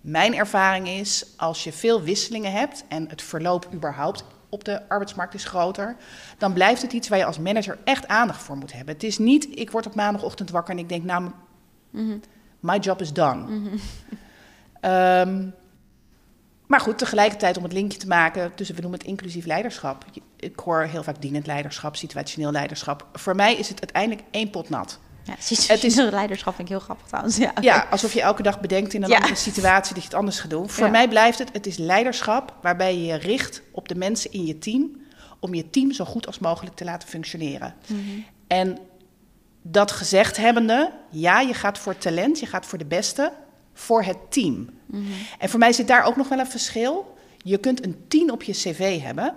[0.02, 5.34] Mijn ervaring is, als je veel wisselingen hebt en het verloop überhaupt op de arbeidsmarkt
[5.34, 5.96] is groter,
[6.38, 8.94] dan blijft het iets waar je als manager echt aandacht voor moet hebben.
[8.94, 11.32] Het is niet, ik word op maandagochtend wakker en ik denk, nou,
[11.90, 12.22] mm
[12.60, 13.60] my job is done.
[13.60, 13.78] Mhm.
[14.80, 15.50] Ehm,
[16.68, 20.06] maar goed, tegelijkertijd om het linkje te maken tussen, we noemen het inclusief leiderschap.
[20.36, 23.08] Ik hoor heel vaak dienend leiderschap, situationeel leiderschap.
[23.14, 25.00] Voor mij is het uiteindelijk één pot nat.
[25.28, 25.34] Ja,
[25.74, 27.38] het is leiderschap vind ik heel grappig trouwens.
[27.38, 30.40] Ja, ja alsof je elke dag bedenkt in een andere situatie dat je het anders
[30.40, 30.70] gaat doen.
[30.70, 34.46] Voor mij blijft het, het is leiderschap waarbij je je richt op de mensen in
[34.46, 35.06] je team
[35.40, 37.76] om je team zo goed als mogelijk te laten functioneren.
[37.88, 38.00] Mhm.
[38.48, 38.78] En
[39.62, 43.32] dat gezegd hebbende, ja, je gaat voor talent, je gaat voor de beste,
[43.74, 44.70] voor het team.
[44.86, 45.04] Mhm.
[45.40, 47.18] En voor mij zit daar ook nog wel een verschil.
[47.38, 49.36] Je kunt een 10 op je cv hebben,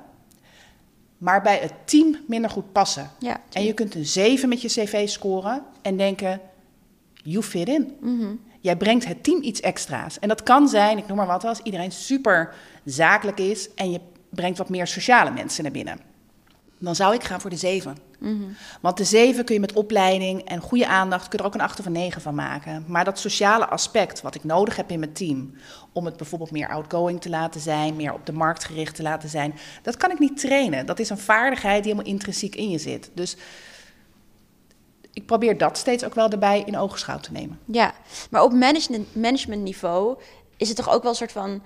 [1.21, 3.11] maar bij het team minder goed passen.
[3.19, 6.41] Ja, en je kunt een 7 met je cv scoren en denken,
[7.13, 7.97] you fit in.
[8.01, 8.35] Mhm.
[8.61, 10.19] Jij brengt het team iets extra's.
[10.19, 12.55] En dat kan zijn, ik noem maar wat, als iedereen super
[12.85, 15.99] zakelijk is en je brengt wat meer sociale mensen naar binnen.
[16.79, 17.97] Dan zou ik gaan voor de 7.
[18.21, 18.45] Mhm.
[18.81, 21.61] Want de 7 kun je met opleiding en goede aandacht kun je er ook een
[21.61, 22.85] 8 of een 9 van maken.
[22.87, 25.55] Maar dat sociale aspect wat ik nodig heb in mijn team,
[25.93, 29.29] om het bijvoorbeeld meer outgoing te laten zijn, meer op de markt gericht te laten
[29.29, 30.87] zijn, dat kan ik niet trainen.
[30.87, 33.11] Dat is een vaardigheid die helemaal intrinsiek in je zit.
[33.15, 33.37] Dus
[35.13, 37.59] ik probeer dat steeds ook wel erbij in oogschouw te nemen.
[37.65, 37.95] Ja,
[38.31, 40.19] maar op management, managementniveau
[40.57, 41.63] is het toch ook wel een soort van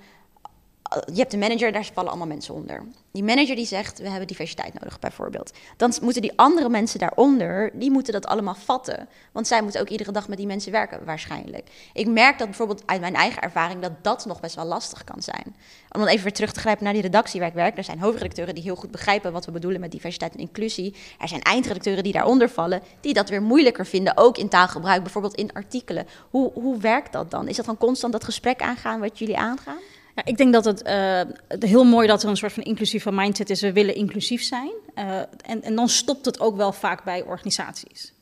[0.89, 2.83] je hebt de manager, daar vallen allemaal mensen onder.
[3.11, 5.51] Die manager die zegt, we hebben diversiteit nodig bijvoorbeeld.
[5.77, 9.07] Dan moeten die andere mensen daaronder, die moeten dat allemaal vatten.
[9.31, 11.69] Want zij moeten ook iedere dag met die mensen werken waarschijnlijk.
[11.93, 15.21] Ik merk dat bijvoorbeeld uit mijn eigen ervaring dat dat nog best wel lastig kan
[15.21, 15.55] zijn.
[15.91, 17.77] Om dan even weer terug te grijpen naar die redactie waar ik werk.
[17.77, 20.95] Er zijn hoofdredacteuren die heel goed begrijpen wat we bedoelen met diversiteit en inclusie.
[21.19, 25.35] Er zijn eindredacteuren die daaronder vallen, die dat weer moeilijker vinden, ook in taalgebruik, bijvoorbeeld
[25.35, 26.07] in artikelen.
[26.29, 27.47] Hoe, hoe werkt dat dan?
[27.47, 29.79] Is dat dan constant dat gesprek aangaan wat jullie aangaan?
[30.15, 31.21] Ja, ik denk dat het uh,
[31.59, 33.61] heel mooi dat er een soort van inclusieve mindset is.
[33.61, 34.71] We willen inclusief zijn.
[34.95, 38.13] Uh, en, en dan stopt het ook wel vaak bij organisaties.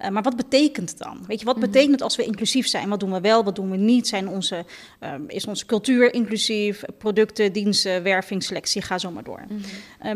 [0.00, 1.24] Uh, maar wat betekent het dan?
[1.26, 1.66] Weet je, wat mhm.
[1.66, 2.88] betekent het als we inclusief zijn?
[2.88, 4.08] Wat doen we wel, wat doen we niet?
[4.08, 4.64] Zijn onze,
[5.26, 6.82] is onze cultuur inclusief?
[6.98, 9.42] Producten, diensten, werving, selectie, ga zo maar door.
[9.48, 9.60] Mm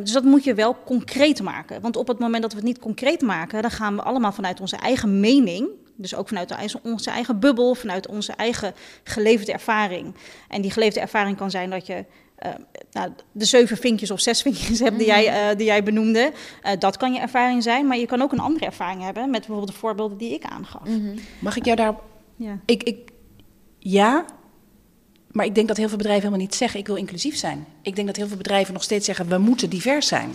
[0.01, 1.81] dus dat moet je wel concreet maken.
[1.81, 4.61] Want op het moment dat we het niet concreet maken, dan gaan we allemaal vanuit
[4.61, 5.69] onze eigen mening
[6.01, 10.15] Dus ook vanuit onze eigen bubbel, vanuit onze eigen geleefde ervaring.
[10.49, 12.05] En die geleefde ervaring kan zijn dat je
[12.47, 12.53] uh,
[12.93, 16.33] nou, de zeven vinkjes of zes vinkjes hebt die, jij, uh, die jij benoemde.
[16.63, 19.41] Uh, dat kan je ervaring zijn, maar je kan ook een andere ervaring hebben met
[19.41, 20.83] bijvoorbeeld de voorbeelden die ik aangaf.
[20.85, 21.15] -hmm.
[21.39, 21.95] Mag ik jou daar.
[22.37, 22.59] Ja.
[22.67, 23.11] Ik, ik,
[23.79, 24.25] ja,
[25.31, 27.67] maar ik denk dat heel veel bedrijven helemaal niet zeggen: ik wil inclusief zijn.
[27.83, 30.31] Ik denk dat heel veel bedrijven nog steeds zeggen: we moeten divers zijn.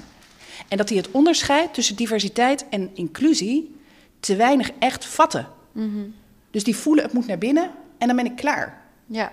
[0.67, 3.75] En dat die het onderscheid tussen diversiteit en inclusie
[4.19, 5.47] te weinig echt vatten.
[5.71, 6.13] Mm -hmm.
[6.51, 8.81] Dus die voelen: het moet naar binnen en dan ben ik klaar.
[9.05, 9.31] Ja.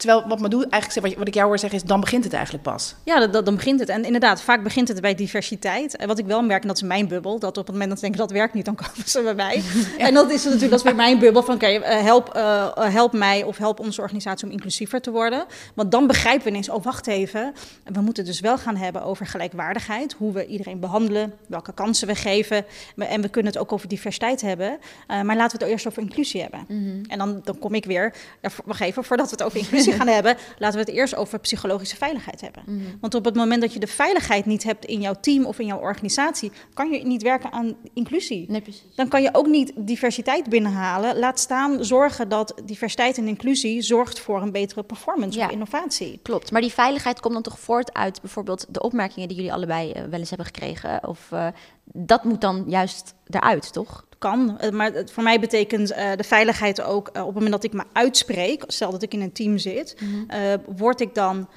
[0.00, 2.64] Terwijl wat, me doe, eigenlijk, wat ik jou hoor zeggen is, dan begint het eigenlijk
[2.64, 2.94] pas.
[3.04, 3.88] Ja, dat, dan begint het.
[3.88, 5.96] En inderdaad, vaak begint het bij diversiteit.
[5.96, 7.98] En wat ik wel merk, en dat is mijn bubbel, dat op het moment dat
[7.98, 9.62] ze denken dat werkt niet, dan komen ze bij mij.
[9.98, 13.12] En dat is natuurlijk, dat is bij mijn bubbel van, oké, eh, help, uh, help
[13.12, 15.44] mij of help onze organisatie om inclusiever te worden.
[15.74, 17.52] Want dan begrijpen we ineens, oh wacht even,
[17.84, 22.14] we moeten dus wel gaan hebben over gelijkwaardigheid, hoe we iedereen behandelen, welke kansen we
[22.14, 22.64] geven.
[22.96, 24.78] En we kunnen het ook over diversiteit hebben,
[25.10, 26.64] uh, maar laten we het eerst over inclusie hebben.
[26.68, 27.02] Mm -hmm.
[27.08, 30.08] En dan, dan kom ik weer, ja, wacht even, voordat we het over inclusie gaan
[30.08, 32.62] hebben, laten we het eerst over psychologische veiligheid hebben.
[32.66, 32.84] Mhm.
[33.00, 35.66] Want op het moment dat je de veiligheid niet hebt in jouw team of in
[35.66, 38.44] jouw organisatie, kan je niet werken aan inclusie.
[38.48, 38.62] Nee,
[38.94, 41.18] Dan kan je ook niet diversiteit binnenhalen.
[41.18, 46.20] Laat staan zorgen dat diversiteit en inclusie zorgt voor een betere performance ja, of innovatie.
[46.22, 46.50] Klopt.
[46.50, 50.02] Maar die veiligheid komt dan toch voort uit bijvoorbeeld de opmerkingen die jullie allebei uh,
[50.02, 51.08] wel eens hebben gekregen?
[51.08, 51.46] Of uh,
[51.92, 54.08] dat moet dan juist eruit, toch?
[54.20, 54.58] kan.
[54.58, 57.72] Eh, maar voor mij betekent uh, de veiligheid ook uh, op het moment dat ik
[57.72, 60.26] me uitspreek, stel dat ik in een team zit, mm -hmm.
[60.40, 61.48] uh, word ik dan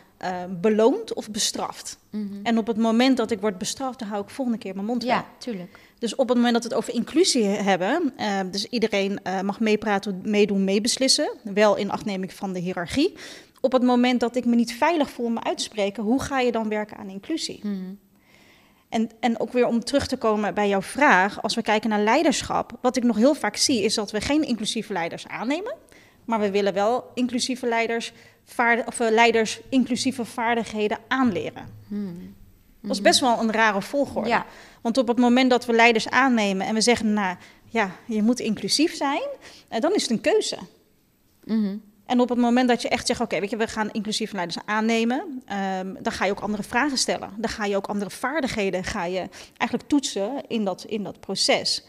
[0.61, 1.97] beloond of bestraft.
[2.09, 2.39] Mm -hmm.
[2.43, 5.03] En op het moment dat ik word bestraft, dan hou ik volgende keer mijn mond
[5.03, 5.79] Ja, tuurlijk.
[5.99, 8.13] Dus op het moment dat we het over inclusie hebben,
[8.51, 13.13] dus iedereen mag meepraten, meedoen, meebeslissen, wel in achtneming van de hiërarchie.
[13.61, 16.69] Op het moment dat ik me niet veilig voel me uitspreken, hoe ga je dan
[16.69, 17.59] werken aan inclusie?
[17.63, 17.99] Mm -hmm.
[18.93, 21.99] En, en ook weer om terug te komen bij jouw vraag, als we kijken naar
[21.99, 25.75] leiderschap, wat ik nog heel vaak zie, is dat we geen inclusieve leiders aannemen,
[26.25, 31.67] maar we willen wel inclusieve leiders, vaard, of, uh, leiders inclusieve vaardigheden aanleren.
[31.87, 32.35] Hmm.
[32.81, 34.29] Dat is best wel een rare volgorde.
[34.29, 34.45] Ja.
[34.81, 38.39] Want op het moment dat we leiders aannemen en we zeggen, nou ja, je moet
[38.39, 39.27] inclusief zijn,
[39.71, 40.57] uh, dan is het een keuze.
[41.43, 41.81] Mm
[42.13, 44.57] en op het moment dat je echt zegt, oké, weet je, we gaan inclusieve leiders
[44.65, 45.43] aannemen,
[45.79, 47.29] um, dan ga je ook andere vragen stellen.
[47.37, 51.83] Dan ga je ook andere vaardigheden ga je eigenlijk toetsen in dat, in dat proces.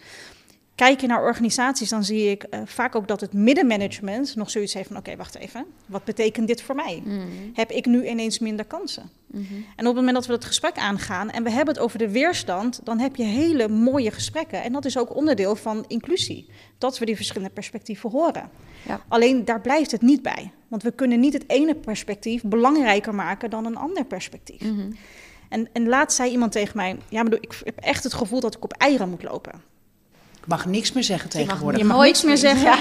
[0.75, 4.75] Kijk je naar organisaties, dan zie ik uh, vaak ook dat het middenmanagement nog zoiets
[4.75, 7.03] heeft van: oké, wacht even, wat betekent dit voor mij?
[7.05, 7.27] Mm.
[7.53, 9.11] Heb ik nu ineens minder kansen?
[9.27, 9.65] Mm -hmm.
[9.77, 12.11] En op het moment dat we het gesprek aangaan en we hebben het over de
[12.11, 14.63] weerstand, dan heb je hele mooie gesprekken.
[14.63, 18.51] En dat is ook onderdeel van inclusie, dat we die verschillende perspectieven horen.
[18.87, 19.01] Ja.
[19.09, 23.51] Alleen daar blijft het niet bij, want we kunnen niet het ene perspectief belangrijker maken
[23.51, 24.61] dan een ander perspectief.
[24.61, 24.97] Mm -hmm.
[25.49, 28.55] en, en laatst zei iemand tegen mij: Ja, maar ik heb echt het gevoel dat
[28.55, 29.73] ik op eieren moet lopen.
[30.45, 31.81] Ik mag niks meer zeggen tegenwoordig.
[31.81, 32.63] Je mag, niks meer zeggen.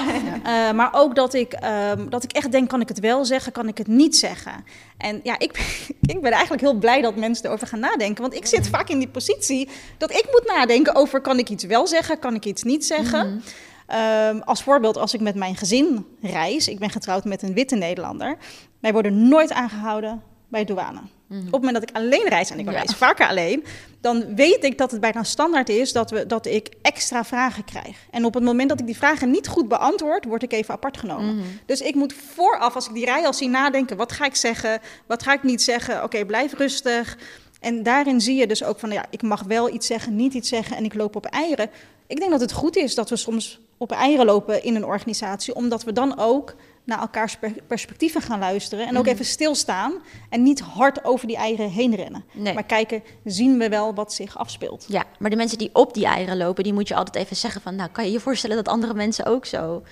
[0.43, 0.69] Ja.
[0.69, 1.57] Uh, maar ook dat ik,
[1.93, 4.53] um, dat ik echt denk, kan ik het wel zeggen, kan ik het niet zeggen?
[4.97, 5.51] En ja, ik,
[6.13, 8.21] ik ben eigenlijk heel blij dat mensen erover gaan nadenken.
[8.21, 11.63] Want ik zit vaak in die positie dat ik moet nadenken over, kan ik iets
[11.63, 13.27] wel zeggen, kan ik iets niet zeggen?
[13.27, 13.41] Mm
[13.87, 14.35] -hmm.
[14.35, 17.75] um, als voorbeeld, als ik met mijn gezin reis, ik ben getrouwd met een witte
[17.75, 18.37] Nederlander.
[18.79, 20.99] Wij worden nooit aangehouden bij douane.
[21.33, 21.47] Mm -hmm.
[21.47, 22.71] Op het moment dat ik alleen reis, en ik ja.
[22.71, 23.65] reis vaker alleen,
[24.01, 27.97] dan weet ik dat het bijna standaard is dat, we, dat ik extra vragen krijg.
[28.11, 30.97] En op het moment dat ik die vragen niet goed beantwoord, word ik even apart
[30.97, 31.33] genomen.
[31.33, 31.59] Mm -hmm.
[31.65, 34.79] Dus ik moet vooraf, als ik die rij al zie, nadenken: wat ga ik zeggen,
[35.07, 35.95] wat ga ik niet zeggen?
[35.95, 37.17] Oké, okay, blijf rustig.
[37.59, 40.49] En daarin zie je dus ook van, ja, ik mag wel iets zeggen, niet iets
[40.49, 41.69] zeggen en ik loop op eieren.
[42.07, 45.55] Ik denk dat het goed is dat we soms op eieren lopen in een organisatie,
[45.55, 48.87] omdat we dan ook naar elkaars perspectieven gaan luisteren.
[48.87, 49.11] En ook mm.
[49.11, 49.93] even stilstaan
[50.29, 52.23] en niet hard over die eieren heen rennen.
[52.33, 52.53] Nee.
[52.53, 54.85] Maar kijken, zien we wel wat zich afspeelt.
[54.87, 57.61] Ja, maar de mensen die op die eieren lopen, die moet je altijd even zeggen
[57.61, 57.75] van...
[57.75, 59.83] nou, kan je je voorstellen dat andere mensen ook zo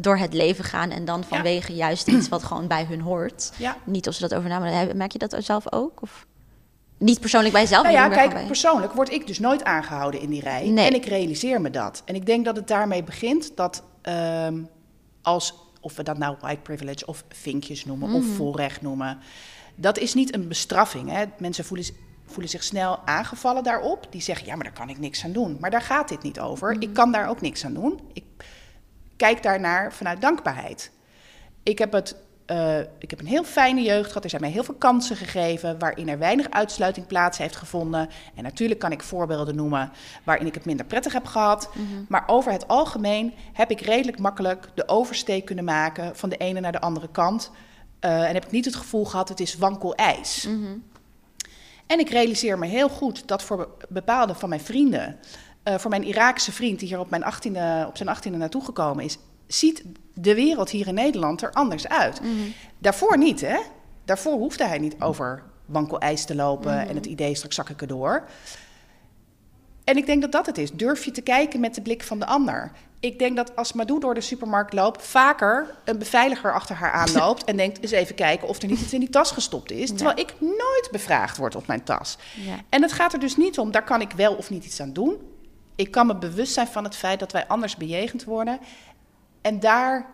[0.00, 0.90] door het leven gaan...
[0.90, 1.78] en dan vanwege ja.
[1.78, 3.52] juist iets wat gewoon bij hun hoort.
[3.56, 3.76] Ja.
[3.84, 4.96] Niet of ze dat overnamen.
[4.96, 6.02] Merk je dat zelf ook?
[6.02, 6.26] Of...
[6.98, 7.82] Niet persoonlijk bij jezelf?
[7.82, 8.46] Nou ja, kijk, bij.
[8.46, 10.68] persoonlijk word ik dus nooit aangehouden in die rij.
[10.68, 10.86] Nee.
[10.86, 12.02] En ik realiseer me dat.
[12.04, 13.82] En ik denk dat het daarmee begint dat
[14.46, 14.68] um,
[15.22, 18.14] als of we dat nou white privilege of vinkjes noemen mm.
[18.14, 18.32] of mhm.
[18.32, 19.18] voorrecht noemen.
[19.74, 21.10] Dat is niet een bestraffing.
[21.10, 21.24] Hè.
[21.38, 21.86] Mensen voelen,
[22.26, 24.06] voelen zich snel aangevallen daarop.
[24.10, 25.56] Die zeggen, ja, maar daar kan ik niks aan doen.
[25.60, 26.74] Maar daar gaat dit niet over.
[26.74, 26.80] Mm.
[26.80, 28.00] Ik kan daar ook niks aan doen.
[28.12, 28.24] Ik
[29.16, 30.90] kijk daarnaar vanuit dankbaarheid.
[31.62, 32.16] Ik heb het
[32.50, 34.24] uh, ik heb een heel fijne jeugd gehad.
[34.24, 38.08] Er zijn mij heel veel kansen gegeven waarin er weinig uitsluiting plaats heeft gevonden.
[38.34, 39.92] En natuurlijk kan ik voorbeelden noemen
[40.24, 41.70] waarin ik het minder prettig heb gehad.
[41.74, 42.06] Mm -hmm.
[42.08, 46.60] Maar over het algemeen heb ik redelijk makkelijk de oversteek kunnen maken van de ene
[46.60, 47.50] naar de andere kant.
[48.00, 50.46] Uh, en heb ik niet het gevoel gehad, het is wankel ijs.
[50.46, 50.82] Mm -hmm.
[51.86, 55.18] En ik realiseer me heel goed dat voor bepaalde van mijn vrienden
[55.64, 59.18] voor mijn Iraakse vriend, die hier op, mijn 18e, op zijn 18e naartoe gekomen is,
[59.46, 59.84] ziet
[60.20, 62.20] de wereld hier in Nederland er anders uit.
[62.20, 62.30] Mhm.
[62.78, 63.58] Daarvoor niet, hè?
[64.04, 66.88] Daarvoor hoefde hij niet over wankel-ijs te lopen mhm.
[66.88, 68.24] en het idee straks zak ik erdoor.
[69.84, 70.72] En ik denk dat dat het is.
[70.72, 72.70] Durf je te kijken met de blik van de ander.
[73.00, 77.44] Ik denk dat als Madou door de supermarkt loopt, vaker een beveiliger achter haar aanloopt
[77.50, 79.88] en denkt: eens even kijken of er niet iets in die tas gestopt is.
[79.88, 82.18] Terwijl ik nooit bevraagd word op mijn tas.
[82.36, 82.54] Ja.
[82.68, 84.92] En het gaat er dus niet om, daar kan ik wel of niet iets aan
[84.92, 85.16] doen.
[85.76, 88.58] Ik kan me bewust zijn van het feit dat wij anders bejegend worden.
[89.40, 90.06] En daar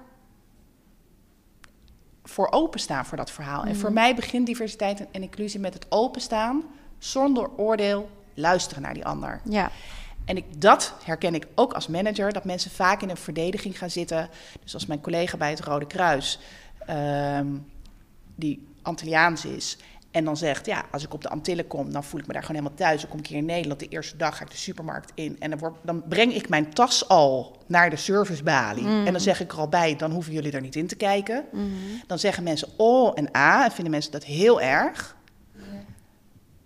[2.24, 3.64] voor openstaan voor dat verhaal.
[3.64, 3.98] En voor mhm.
[3.98, 6.62] mij begint diversiteit en inclusie met het openstaan,
[6.98, 9.40] zonder oordeel, luisteren naar die ander.
[9.44, 9.70] Ja.
[10.24, 13.90] En ik, dat herken ik ook als manager, dat mensen vaak in een verdediging gaan
[13.90, 14.28] zitten.
[14.62, 16.38] Dus als mijn collega bij het Rode Kruis,
[16.86, 17.46] ehm,
[18.34, 19.78] die Antilliaans is,
[20.16, 22.42] en dan zegt, ja, als ik op de Antillen kom, dan voel ik me daar
[22.42, 23.00] gewoon helemaal thuis.
[23.00, 25.36] Dan kom ik hier in Nederland, de eerste dag ga ik de supermarkt in.
[25.40, 28.84] En dan, word, dan breng ik mijn tas al naar de servicebalie.
[28.84, 29.06] Mm.
[29.06, 31.44] En dan zeg ik er al bij, dan hoeven jullie er niet in te kijken.
[31.52, 32.02] Mm-hmm.
[32.06, 35.16] Dan zeggen mensen O en A en vinden mensen dat heel erg.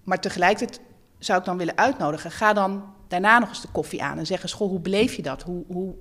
[0.05, 0.80] Maar tegelijkertijd
[1.18, 4.42] zou ik dan willen uitnodigen, ga dan daarna nog eens de koffie aan en zeg
[4.42, 5.42] eens, goh, hoe beleef je dat?
[5.42, 5.94] Hoe, hoe...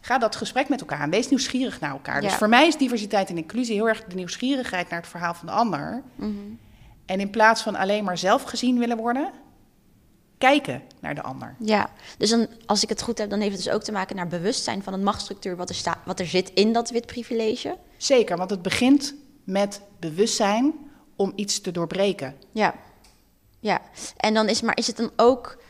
[0.00, 1.10] Ga dat gesprek met elkaar aan.
[1.10, 2.20] Wees nieuwsgierig naar elkaar.
[2.20, 5.46] Dus voor mij is diversiteit en inclusie heel erg de nieuwsgierigheid naar het verhaal van
[5.46, 6.02] de ander.
[6.14, 6.30] Mhm.
[7.06, 9.30] En in plaats van alleen maar zelf gezien willen worden,
[10.38, 11.56] kijken naar de ander.
[11.58, 14.16] Ja, dus dan, als ik het goed heb, dan heeft het dus ook te maken
[14.16, 17.78] naar bewustzijn van een machtsstructuur wat er, staat, wat er zit in dat wit privilege.
[17.96, 20.74] Zeker, want het begint met bewustzijn
[21.16, 22.34] om iets te doorbreken.
[22.52, 22.74] Ja,
[23.60, 23.80] ja.
[24.16, 25.62] En dan is, maar is het dan ook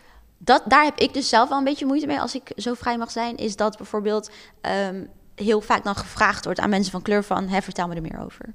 [0.42, 2.98] dat, daar heb ik dus zelf wel een beetje moeite mee als ik zo vrij
[2.98, 3.36] mag zijn.
[3.36, 4.30] Is dat bijvoorbeeld
[4.60, 7.48] ehm, heel vaak dan gevraagd wordt aan mensen van kleur van...
[7.48, 8.54] Hè, vertel me er meer over.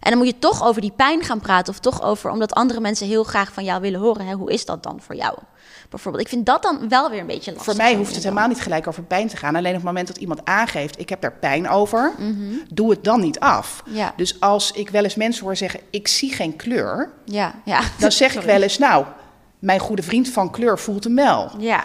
[0.00, 1.72] En dan moet je toch over die pijn gaan praten.
[1.72, 4.26] Of toch over, omdat andere mensen heel graag van jou willen horen.
[4.26, 5.38] Hè, hoe is dat dan voor jou?
[5.90, 6.24] Bijvoorbeeld.
[6.24, 7.74] Ik vind dat dan wel weer een beetje lastig.
[7.74, 9.54] Voor mij hoeft het helemaal niet gelijk over pijn te gaan.
[9.54, 13.04] Alleen op het moment dat iemand aangeeft, ik heb daar pijn over, mm doe het
[13.04, 13.82] dan niet af.
[13.86, 14.12] Ja.
[14.16, 17.80] Dus als ik wel eens mensen hoor zeggen, ik zie geen kleur, ja, ja.
[17.98, 19.04] dan zeg ik wel eens, nou,
[19.64, 21.50] mijn goede vriend van kleur voelt hem wel.
[21.58, 21.84] Ja.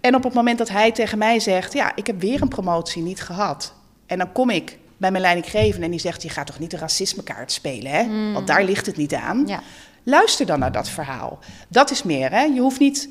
[0.00, 3.02] En op het moment dat hij tegen mij zegt, ja, ik heb weer een promotie
[3.02, 3.74] niet gehad.
[4.06, 6.76] En dan kom ik bij mijn leidinggevende en die zegt, je gaat toch niet de
[6.76, 8.02] racismekaart spelen, hè?
[8.02, 8.32] Hmm.
[8.32, 9.46] Want daar ligt het niet aan.
[9.46, 9.60] Ja.
[10.02, 11.38] Luister dan naar dat verhaal.
[11.68, 12.42] Dat is meer, hè?
[12.42, 13.08] Je hoeft niet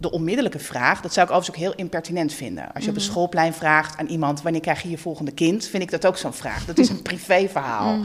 [0.00, 2.72] de onmiddellijke vraag, dat zou ik overigens ook heel impertinent vinden.
[2.72, 3.10] Als je op een hmm.
[3.10, 5.66] schoolplein vraagt aan iemand, wanneer krijg je je volgende kind?
[5.66, 6.64] Vind ik dat ook zo'n vraag.
[6.64, 7.96] Dat is een privéverhaal.
[7.96, 8.04] Mm.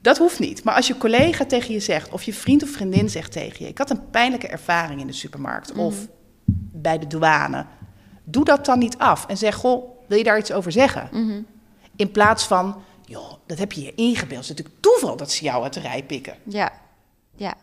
[0.00, 0.64] Dat hoeft niet.
[0.64, 3.70] Maar als je collega tegen je zegt, of je vriend of vriendin zegt tegen je:
[3.70, 6.06] Ik had een pijnlijke ervaring in de supermarkt of mhm.
[6.72, 7.66] bij de douane.
[8.24, 11.08] Doe dat dan niet af en zeg: Goh, wil je daar iets over zeggen?
[11.12, 11.40] Mhm.
[11.96, 14.30] In plaats van: Joh, dat heb je je ingebeeld.
[14.30, 16.36] Het is natuurlijk toeval dat ze jou uit de rij pikken.
[16.42, 16.72] Ja,
[17.36, 17.54] ja.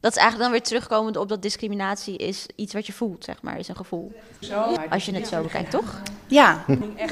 [0.00, 3.42] Dat is eigenlijk dan weer terugkomend op dat discriminatie is iets wat je voelt, zeg
[3.42, 4.12] maar, is een gevoel.
[4.40, 4.62] Zo.
[4.90, 6.02] Als je het zo bekijkt, toch?
[6.26, 6.64] Ja,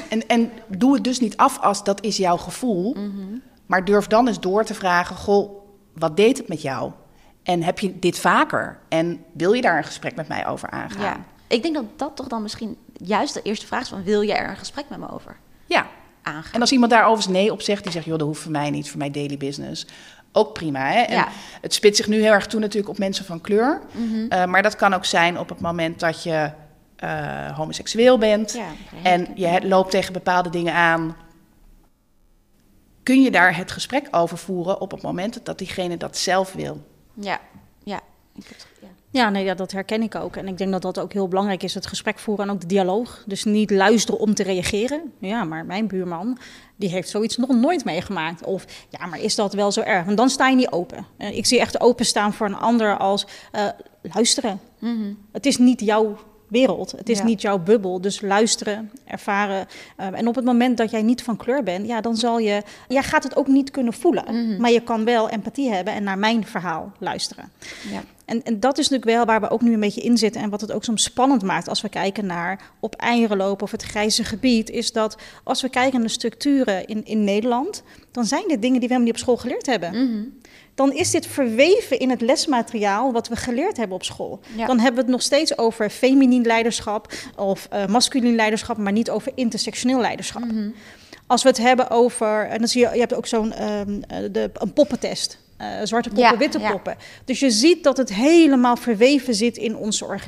[0.09, 2.93] en, en doe het dus niet af als dat is jouw gevoel.
[2.93, 5.61] Mm maar durf dan eens door te vragen: Goh,
[5.93, 6.91] wat deed het met jou?
[7.43, 8.79] En heb je dit vaker?
[8.87, 11.01] En wil je daar een gesprek met mij over aangaan?
[11.01, 11.17] Ja,
[11.47, 14.33] ik denk dat dat toch dan misschien juist de eerste vraag is: van, wil je
[14.33, 15.37] er een gesprek met me over?
[15.65, 15.87] Ja.
[16.21, 16.53] Aangaan.
[16.53, 18.69] En als iemand daar overigens nee op zegt, die zegt: joh, dat hoeft voor mij
[18.69, 19.87] niet, voor mijn daily business.
[20.31, 20.85] Ook prima.
[20.85, 21.01] Hè?
[21.01, 21.27] En ja.
[21.61, 23.81] Het spit zich nu heel erg toe natuurlijk op mensen van kleur.
[23.91, 26.51] Mm maar dat kan ook zijn op het moment dat je
[27.03, 28.53] uh, homoseksueel bent.
[28.53, 28.67] Ja,
[29.03, 31.15] en je loopt tegen bepaalde dingen aan
[33.09, 36.81] kun je daar het gesprek over voeren op het moment dat diegene dat zelf wil.
[37.13, 37.39] Ja,
[37.83, 37.99] ja.
[38.81, 38.87] ja.
[39.09, 40.35] Ja, nee, ja, dat herken ik ook.
[40.35, 42.67] En ik denk dat dat ook heel belangrijk is, het gesprek voeren en ook de
[42.67, 43.23] dialoog.
[43.25, 45.13] Dus niet luisteren om te reageren.
[45.19, 46.37] Ja, maar mijn buurman,
[46.75, 48.43] die heeft zoiets nog nooit meegemaakt.
[48.43, 50.05] Of, ja, maar is dat wel zo erg?
[50.05, 51.05] Want dan sta je niet open.
[51.17, 53.67] Ik zie echt openstaan voor een ander als uh,
[54.01, 54.59] luisteren.
[54.79, 56.17] Mm Het is niet jouw
[56.49, 56.91] wereld.
[56.91, 58.01] Het is niet jouw bubbel.
[58.01, 59.67] Dus luisteren, ervaren.
[59.95, 62.61] Ehm, en op het moment dat jij niet van kleur bent, ja, dan zal je.
[62.87, 64.23] Jij gaat het ook niet kunnen voelen.
[64.23, 64.61] Mhm.
[64.61, 67.51] Maar je kan wel empathie hebben en naar mijn verhaal luisteren.
[67.91, 68.03] Ja.
[68.25, 70.41] En, en dat is natuurlijk wel waar we ook nu een beetje in zitten.
[70.41, 73.71] En wat het ook soms spannend maakt als we kijken naar op eieren lopen of
[73.71, 74.69] het grijze gebied.
[74.69, 78.79] Is dat als we kijken naar de structuren in, in Nederland, dan zijn dit dingen
[78.79, 79.91] die we helemaal niet op school geleerd hebben.
[79.91, 80.23] Mhm
[80.79, 84.39] dan is dit verweven in het lesmateriaal wat we geleerd hebben op school.
[84.55, 89.09] Dan hebben we het nog steeds over feminien leiderschap of uh, masculien leiderschap, maar niet
[89.09, 90.43] over intersectioneel leiderschap.
[90.45, 90.69] Mhm.
[91.27, 94.01] Als we het hebben over, en dan zie je, je hebt ook zo'n um,
[94.31, 95.37] de, een poppentest.
[95.61, 96.97] Uh, zwarte poppen, witte poppen.
[97.25, 100.19] Dus je ziet dat het helemaal verweven zit in onze,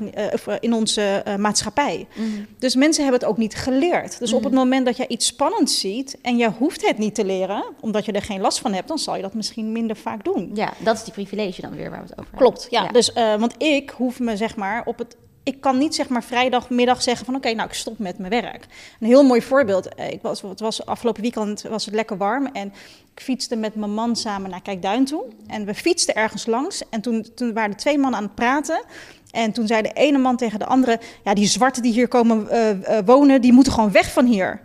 [0.48, 2.08] uh, in onze uh, maatschappij.
[2.16, 2.46] Mm.
[2.60, 4.20] Dus mensen hebben het ook niet geleerd.
[4.20, 4.38] Dus mm.
[4.38, 7.64] op het moment dat je iets spannends ziet en je hoeft het niet te leren,
[7.80, 10.52] omdat je er geen last van hebt, dan zal je dat misschien minder vaak doen.
[10.54, 12.52] Ja, dat is die privilege dan weer waar we het over hebben.
[12.52, 12.84] Klopt, ja.
[12.84, 12.90] ja.
[12.92, 17.02] Dus, want ik hoef me zeg maar op het ik kan niet zeg maar vrijdagmiddag
[17.02, 18.66] zeggen van oké, nou ik stop met mijn werk.
[19.00, 19.96] Een heel mooi voorbeeld.
[19.96, 22.74] Eh, ik was, het was afgelopen weekend was het lekker warm en
[23.16, 25.24] ik fietste met mijn man samen naar Kijkduin toe.
[25.48, 28.84] En we fietsten ergens langs en toen, toen waren er twee mannen aan het praten.
[29.32, 32.48] En toen zei de ene man tegen de andere, ja die zwarten die hier komen
[32.52, 34.62] uh, wonen, die moeten gewoon weg van hier.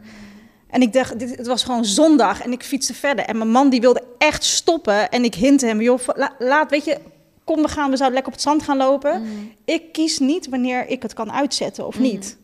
[0.71, 3.25] En ik dacht, dit, het was gewoon zondag en ik fietste verder.
[3.25, 6.01] En mijn man die wilde echt stoppen en ik hinte hem, joh,
[6.39, 6.99] laat, weet je,
[7.47, 9.23] kom we gaan, we zouden lekker op het zand gaan lopen.
[9.23, 9.53] Mm.
[9.65, 12.03] Ik kies niet wanneer ik het kan uitzetten of mm.
[12.03, 12.37] niet.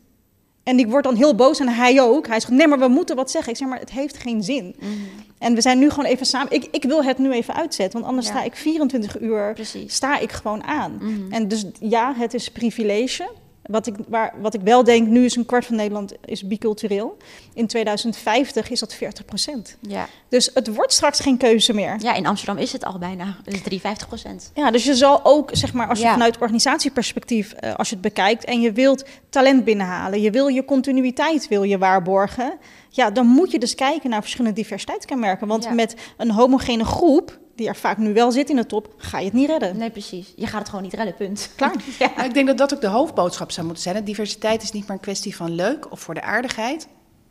[0.62, 2.26] En ik word dan heel boos en hij ook.
[2.26, 3.52] Hij zegt, nee, maar we moeten wat zeggen.
[3.52, 4.76] Ik zeg, maar het heeft geen zin.
[4.80, 5.08] Mm.
[5.38, 6.52] En we zijn nu gewoon even samen.
[6.52, 10.32] Ik, ik wil het nu even uitzetten, want anders sta ik 24 uur sta ik
[10.32, 11.00] gewoon aan.
[11.30, 13.30] En dus ja, het is privilege.
[13.62, 17.16] Wat ik, waar, wat ik wel denk, nu is een kwart van Nederland is bicultureel.
[17.54, 19.76] In 2050 is dat 40 procent.
[19.80, 20.08] Ja.
[20.28, 21.96] Dus het wordt straks geen keuze meer.
[21.98, 23.36] Ja, in Amsterdam is het al bijna.
[23.44, 24.50] Dus 53 procent.
[24.54, 28.04] Ja, dus je zal ook, zeg maar, als je vanuit organisatieperspectief, uh, als je het
[28.04, 32.58] bekijkt en je wilt talent binnenhalen, je wil je continuïteit wil je waarborgen,
[32.88, 35.46] ja, dan moet je dus kijken naar verschillende diversiteitskenmerken.
[35.46, 39.18] Want met een homogene groep die er vaak nu wel zit in de top, ga
[39.18, 39.76] je het niet redden.
[39.76, 40.32] Nee, precies.
[40.36, 41.50] Je gaat het gewoon niet redden, punt.
[41.56, 41.74] Klaar.
[41.98, 42.24] Ja.
[42.24, 44.04] ik denk dat dat ook de hoofdboodschap zou moeten zijn.
[44.04, 46.88] Diversiteit is niet maar een kwestie van leuk of voor de aardigheid.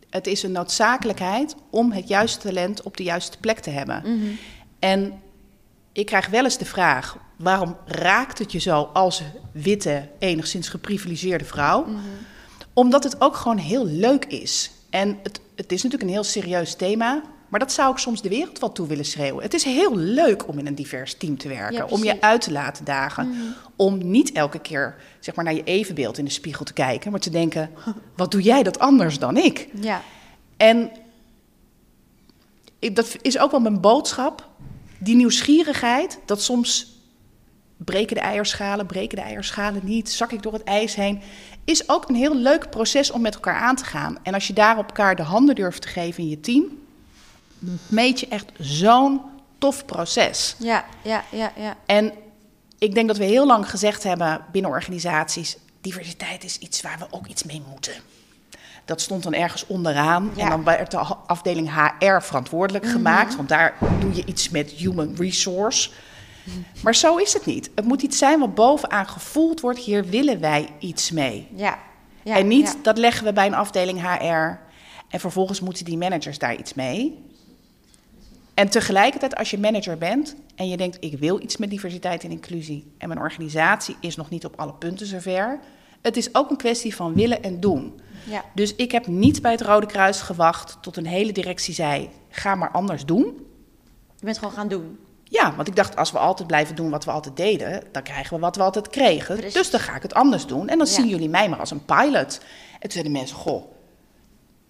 [0.10, 4.02] Het is een noodzakelijkheid om het juiste talent op de juiste plek te hebben.
[4.06, 4.32] Mhm.
[4.80, 5.22] En
[5.92, 11.46] ik krijg wel eens de vraag: waarom raakt het je zo als witte, enigszins geprivilegeerde
[11.46, 11.86] vrouw?
[11.86, 12.00] Mhm.
[12.74, 14.72] Omdat het ook gewoon heel leuk is.
[14.90, 17.22] En het, het is natuurlijk een heel serieus thema.
[17.52, 19.44] Maar dat zou ik soms de wereld wel toe willen schreeuwen.
[19.44, 21.90] Het is heel leuk om in een divers team te werken.
[21.90, 23.30] om je uit te laten dagen.
[23.30, 23.40] Mhm.
[23.76, 27.12] Om niet elke keer zeg maar, naar je evenbeeld in de spiegel te kijken.
[27.12, 27.70] Maar te denken,
[28.16, 29.68] wat doe jij dat anders dan ik?
[29.82, 30.02] Ja.
[30.58, 30.92] En
[32.80, 34.50] dat is ook wel mijn boodschap.
[34.98, 37.00] Die nieuwsgierigheid, dat soms
[37.78, 41.22] breken de eierschalen, breken de eierschalen niet, zak ik door het ijs heen,
[41.66, 44.18] is ook een heel leuk proces om met elkaar aan te gaan.
[44.24, 46.81] En als je daar op elkaar de handen durft te geven in je team,
[47.88, 49.22] meet je echt zo'n
[49.58, 50.56] tof proces.
[50.58, 51.76] Ja, ja, ja, ja.
[51.86, 52.14] En
[52.78, 57.06] ik denk dat we heel lang gezegd hebben binnen organisaties: diversiteit is iets waar we
[57.10, 57.94] ook iets mee moeten.
[58.86, 60.32] Dat stond dan ergens onderaan.
[60.38, 60.98] En dan werd de
[61.28, 62.94] afdeling HR verantwoordelijk mhm.
[62.94, 63.36] gemaakt.
[63.36, 65.90] Want daar doe je iets met human resource.
[66.84, 67.70] Maar zo is het niet.
[67.76, 69.80] Het moet iets zijn wat bovenaan gevoeld wordt.
[69.80, 71.48] Hier willen wij iets mee.
[71.56, 71.80] Ja.
[72.24, 74.60] ja en niet dat leggen we bij een afdeling HR.
[75.10, 77.31] En vervolgens moeten die managers daar iets mee.
[78.62, 82.32] En tegelijkertijd, als je manager bent en je denkt: ik wil iets met diversiteit en
[82.32, 82.94] inclusie.
[82.98, 85.60] en mijn organisatie is nog niet op alle punten zover.
[86.02, 88.02] Het is ook een kwestie van willen en doen.
[88.24, 88.46] Ja.
[88.56, 92.56] Dus ik heb niet bij het Rode Kruis gewacht tot een hele directie zei: ga
[92.56, 93.24] maar anders doen.
[94.20, 95.00] Je bent gewoon gaan doen.
[95.24, 98.34] Ja, want ik dacht, als we altijd blijven doen wat we altijd deden, dan krijgen
[98.36, 99.42] we wat we altijd kregen.
[99.54, 100.68] Dus dan ga ik het anders doen.
[100.68, 102.40] En dan zien jullie mij maar als een pilot.
[102.74, 103.64] En toen zeiden mensen, goh,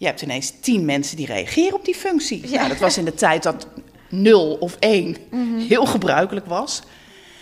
[0.01, 2.49] je hebt ineens tien mensen die reageren op die functie.
[2.49, 2.55] Ja.
[2.55, 3.67] Nou, dat was in de tijd dat
[4.09, 5.57] nul of één mhm.
[5.57, 6.81] heel gebruikelijk was.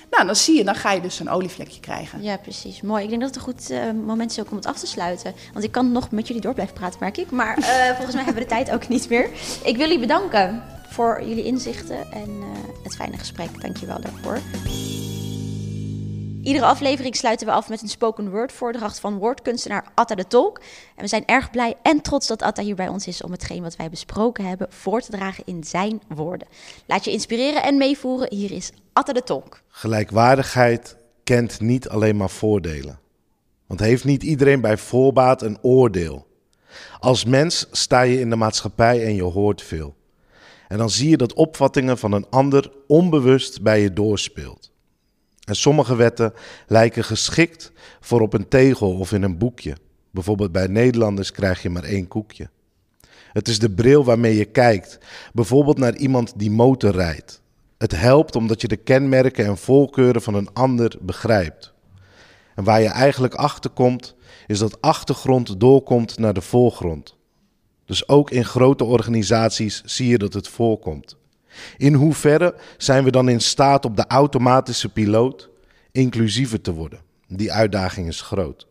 [0.09, 2.21] Nou, dan zie je, dan ga je dus een olievlekje krijgen.
[2.21, 2.81] Ja, precies.
[2.81, 3.03] Mooi.
[3.03, 5.33] Ik denk dat het een goed uh, moment is ook om het af te sluiten.
[5.53, 7.31] Want ik kan nog met jullie door blijven praten, merk ik.
[7.31, 9.29] Maar uh, volgens mij hebben we de tijd ook niet meer.
[9.63, 12.45] Ik wil jullie bedanken voor jullie inzichten en uh,
[12.83, 13.61] het fijne gesprek.
[13.61, 14.39] Dank je wel daarvoor.
[16.43, 20.59] Iedere aflevering sluiten we af met een spoken word voordracht van woordkunstenaar Atta de Tolk.
[20.95, 23.61] En we zijn erg blij en trots dat Atta hier bij ons is om hetgeen
[23.61, 26.47] wat wij besproken hebben voor te dragen in zijn woorden.
[26.85, 28.33] Laat je inspireren en meevoeren.
[28.35, 29.61] Hier is Atta de Tolk.
[29.67, 32.99] Gelijkwaardigheid kent niet alleen maar voordelen.
[33.67, 36.27] Want heeft niet iedereen bij voorbaat een oordeel.
[36.99, 39.95] Als mens sta je in de maatschappij en je hoort veel.
[40.67, 44.71] En dan zie je dat opvattingen van een ander onbewust bij je doorspeelt.
[45.49, 46.33] En sommige wetten
[46.67, 49.75] lijken geschikt voor op een tegel of in een boekje.
[50.11, 52.49] Bijvoorbeeld bij Nederlanders krijg je maar één koekje.
[53.33, 54.97] Het is de bril waarmee je kijkt,
[55.33, 57.41] bijvoorbeeld naar iemand die motor rijdt.
[57.77, 61.73] Het helpt omdat je de kenmerken en voorkeuren van een ander begrijpt.
[62.55, 64.15] En waar je eigenlijk achter komt,
[64.47, 67.15] is dat achtergrond doorkomt naar de voorgrond.
[67.85, 71.18] Dus ook in grote organisaties zie je dat het voorkomt.
[71.77, 75.49] In hoeverre zijn we dan in staat op de automatische piloot
[75.91, 76.99] inclusiever te worden?
[77.27, 78.67] Die uitdaging is groot.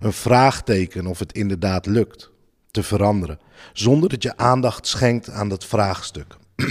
[0.00, 2.30] Een vraagteken of het inderdaad lukt
[2.70, 3.38] te veranderen,
[3.72, 6.36] zonder dat je aandacht schenkt aan dat vraagstuk.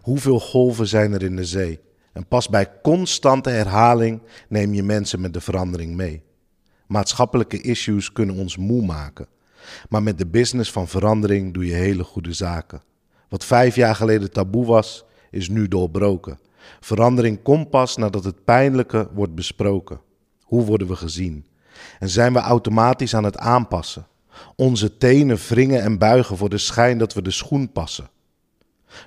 [0.00, 1.80] Hoeveel golven zijn er in de zee?
[2.12, 6.22] En pas bij constante herhaling neem je mensen met de verandering mee.
[6.86, 9.26] Maatschappelijke issues kunnen ons moe maken.
[9.88, 12.82] Maar met de business van verandering doe je hele goede zaken.
[13.30, 16.38] Wat vijf jaar geleden taboe was, is nu doorbroken.
[16.80, 20.00] Verandering komt pas nadat het pijnlijke wordt besproken.
[20.42, 21.46] Hoe worden we gezien?
[21.98, 24.06] En zijn we automatisch aan het aanpassen?
[24.56, 28.10] Onze tenen wringen en buigen voor de schijn dat we de schoen passen.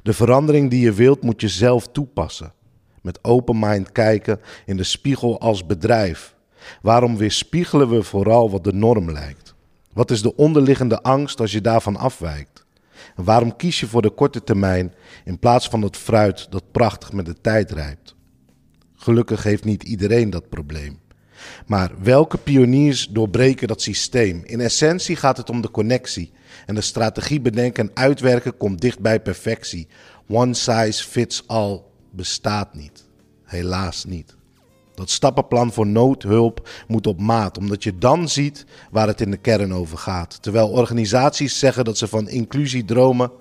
[0.04, 2.54] De verandering die je wilt moet je zelf toepassen.
[3.02, 6.36] Met open mind kijken in de spiegel als bedrijf.
[6.82, 9.56] Waarom weerspiegelen we vooral wat de norm lijkt?
[9.94, 12.53] Wat is de onderliggende angst als je daarvan afwijkt?
[13.16, 14.94] En waarom kies je voor de korte termijn
[15.26, 18.16] in plaats van het fruit dat prachtig met de tijd rijpt?
[18.96, 21.02] Gelukkig heeft niet iedereen dat probleem.
[21.66, 24.42] Maar welke pioniers doorbreken dat systeem?
[24.46, 26.32] In essentie gaat het om de connectie.
[26.66, 29.88] En de strategie bedenken en uitwerken komt dicht bij perfectie.
[30.28, 33.04] One size fits all bestaat niet.
[33.44, 34.36] Helaas niet.
[34.96, 39.38] Dat stappenplan voor noodhulp moet op maat, omdat je dan ziet waar het in de
[39.38, 40.42] kern over gaat.
[40.42, 43.32] Terwijl organisaties zeggen dat ze van inclusie dromen,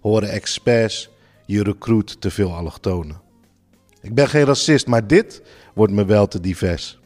[0.00, 1.08] horen experts
[1.46, 3.20] je recruit te veel allochtonen.
[4.00, 5.42] Ik ben geen racist, maar dit
[5.74, 6.98] wordt me wel te divers.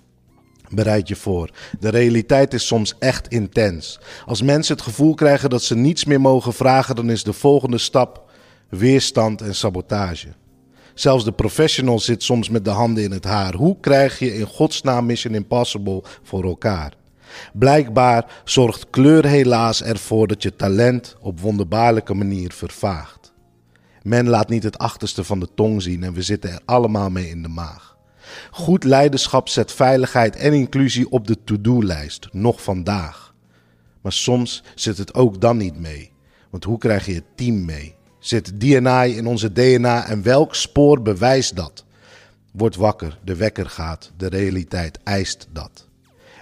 [0.71, 1.51] Bereid je voor.
[1.81, 4.01] De realiteit is soms echt intens.
[4.27, 7.79] Als mensen het gevoel krijgen dat ze niets meer mogen vragen, dan is de volgende
[7.79, 8.31] stap
[8.69, 10.29] weerstand en sabotage.
[10.95, 13.55] Zelfs de professional zit soms met de handen in het haar.
[13.55, 16.95] Hoe krijg je in godsnaam Mission Impossible voor elkaar?
[17.53, 23.33] Blijkbaar zorgt kleur helaas ervoor dat je talent op wonderbaarlijke manier vervaagt.
[24.03, 27.29] Men laat niet het achterste van de tong zien en we zitten er allemaal mee
[27.29, 27.97] in de maag.
[28.51, 33.35] Goed leiderschap zet veiligheid en inclusie op de to-do-lijst, nog vandaag.
[34.03, 36.13] Maar soms zit het ook dan niet mee.
[36.51, 37.95] Want hoe krijg je het team mee?
[38.23, 41.85] Zit DNA in onze DNA en welk spoor bewijst dat?
[42.53, 45.89] Word wakker, de wekker gaat, de realiteit eist dat.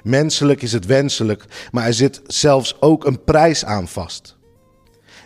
[0.03, 4.37] Menselijk is het wenselijk, maar er zit zelfs ook een prijs aan vast.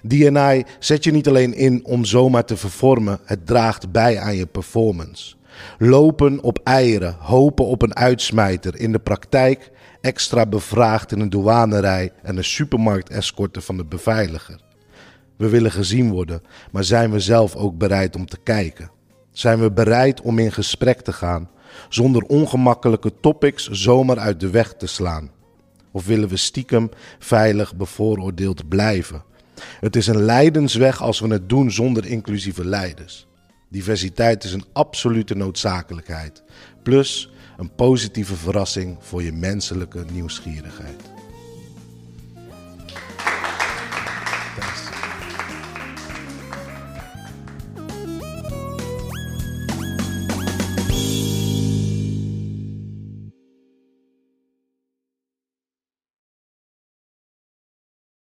[0.02, 4.46] DNA zet je niet alleen in om zomaar te vervormen, het draagt bij aan je
[4.46, 5.34] performance.
[5.78, 12.12] Lopen op eieren, hopen op een uitsmijter, in de praktijk extra bevraagd in een douanerij
[12.22, 14.60] en een supermarkt-escorte van de beveiliger.
[15.36, 18.90] We willen gezien worden, maar zijn we zelf ook bereid om te kijken?
[19.32, 21.50] Zijn we bereid om in gesprek te gaan,
[21.88, 25.30] zonder ongemakkelijke topics zomaar uit de weg te slaan?
[25.90, 29.22] Of willen we stiekem veilig bevooroordeeld blijven?
[29.80, 33.26] Het is een lijdensweg als we het doen zonder inclusieve leiders.
[33.68, 36.42] Diversiteit is een absolute noodzakelijkheid.
[36.82, 41.13] Plus een positieve verrassing voor je menselijke nieuwsgierigheid.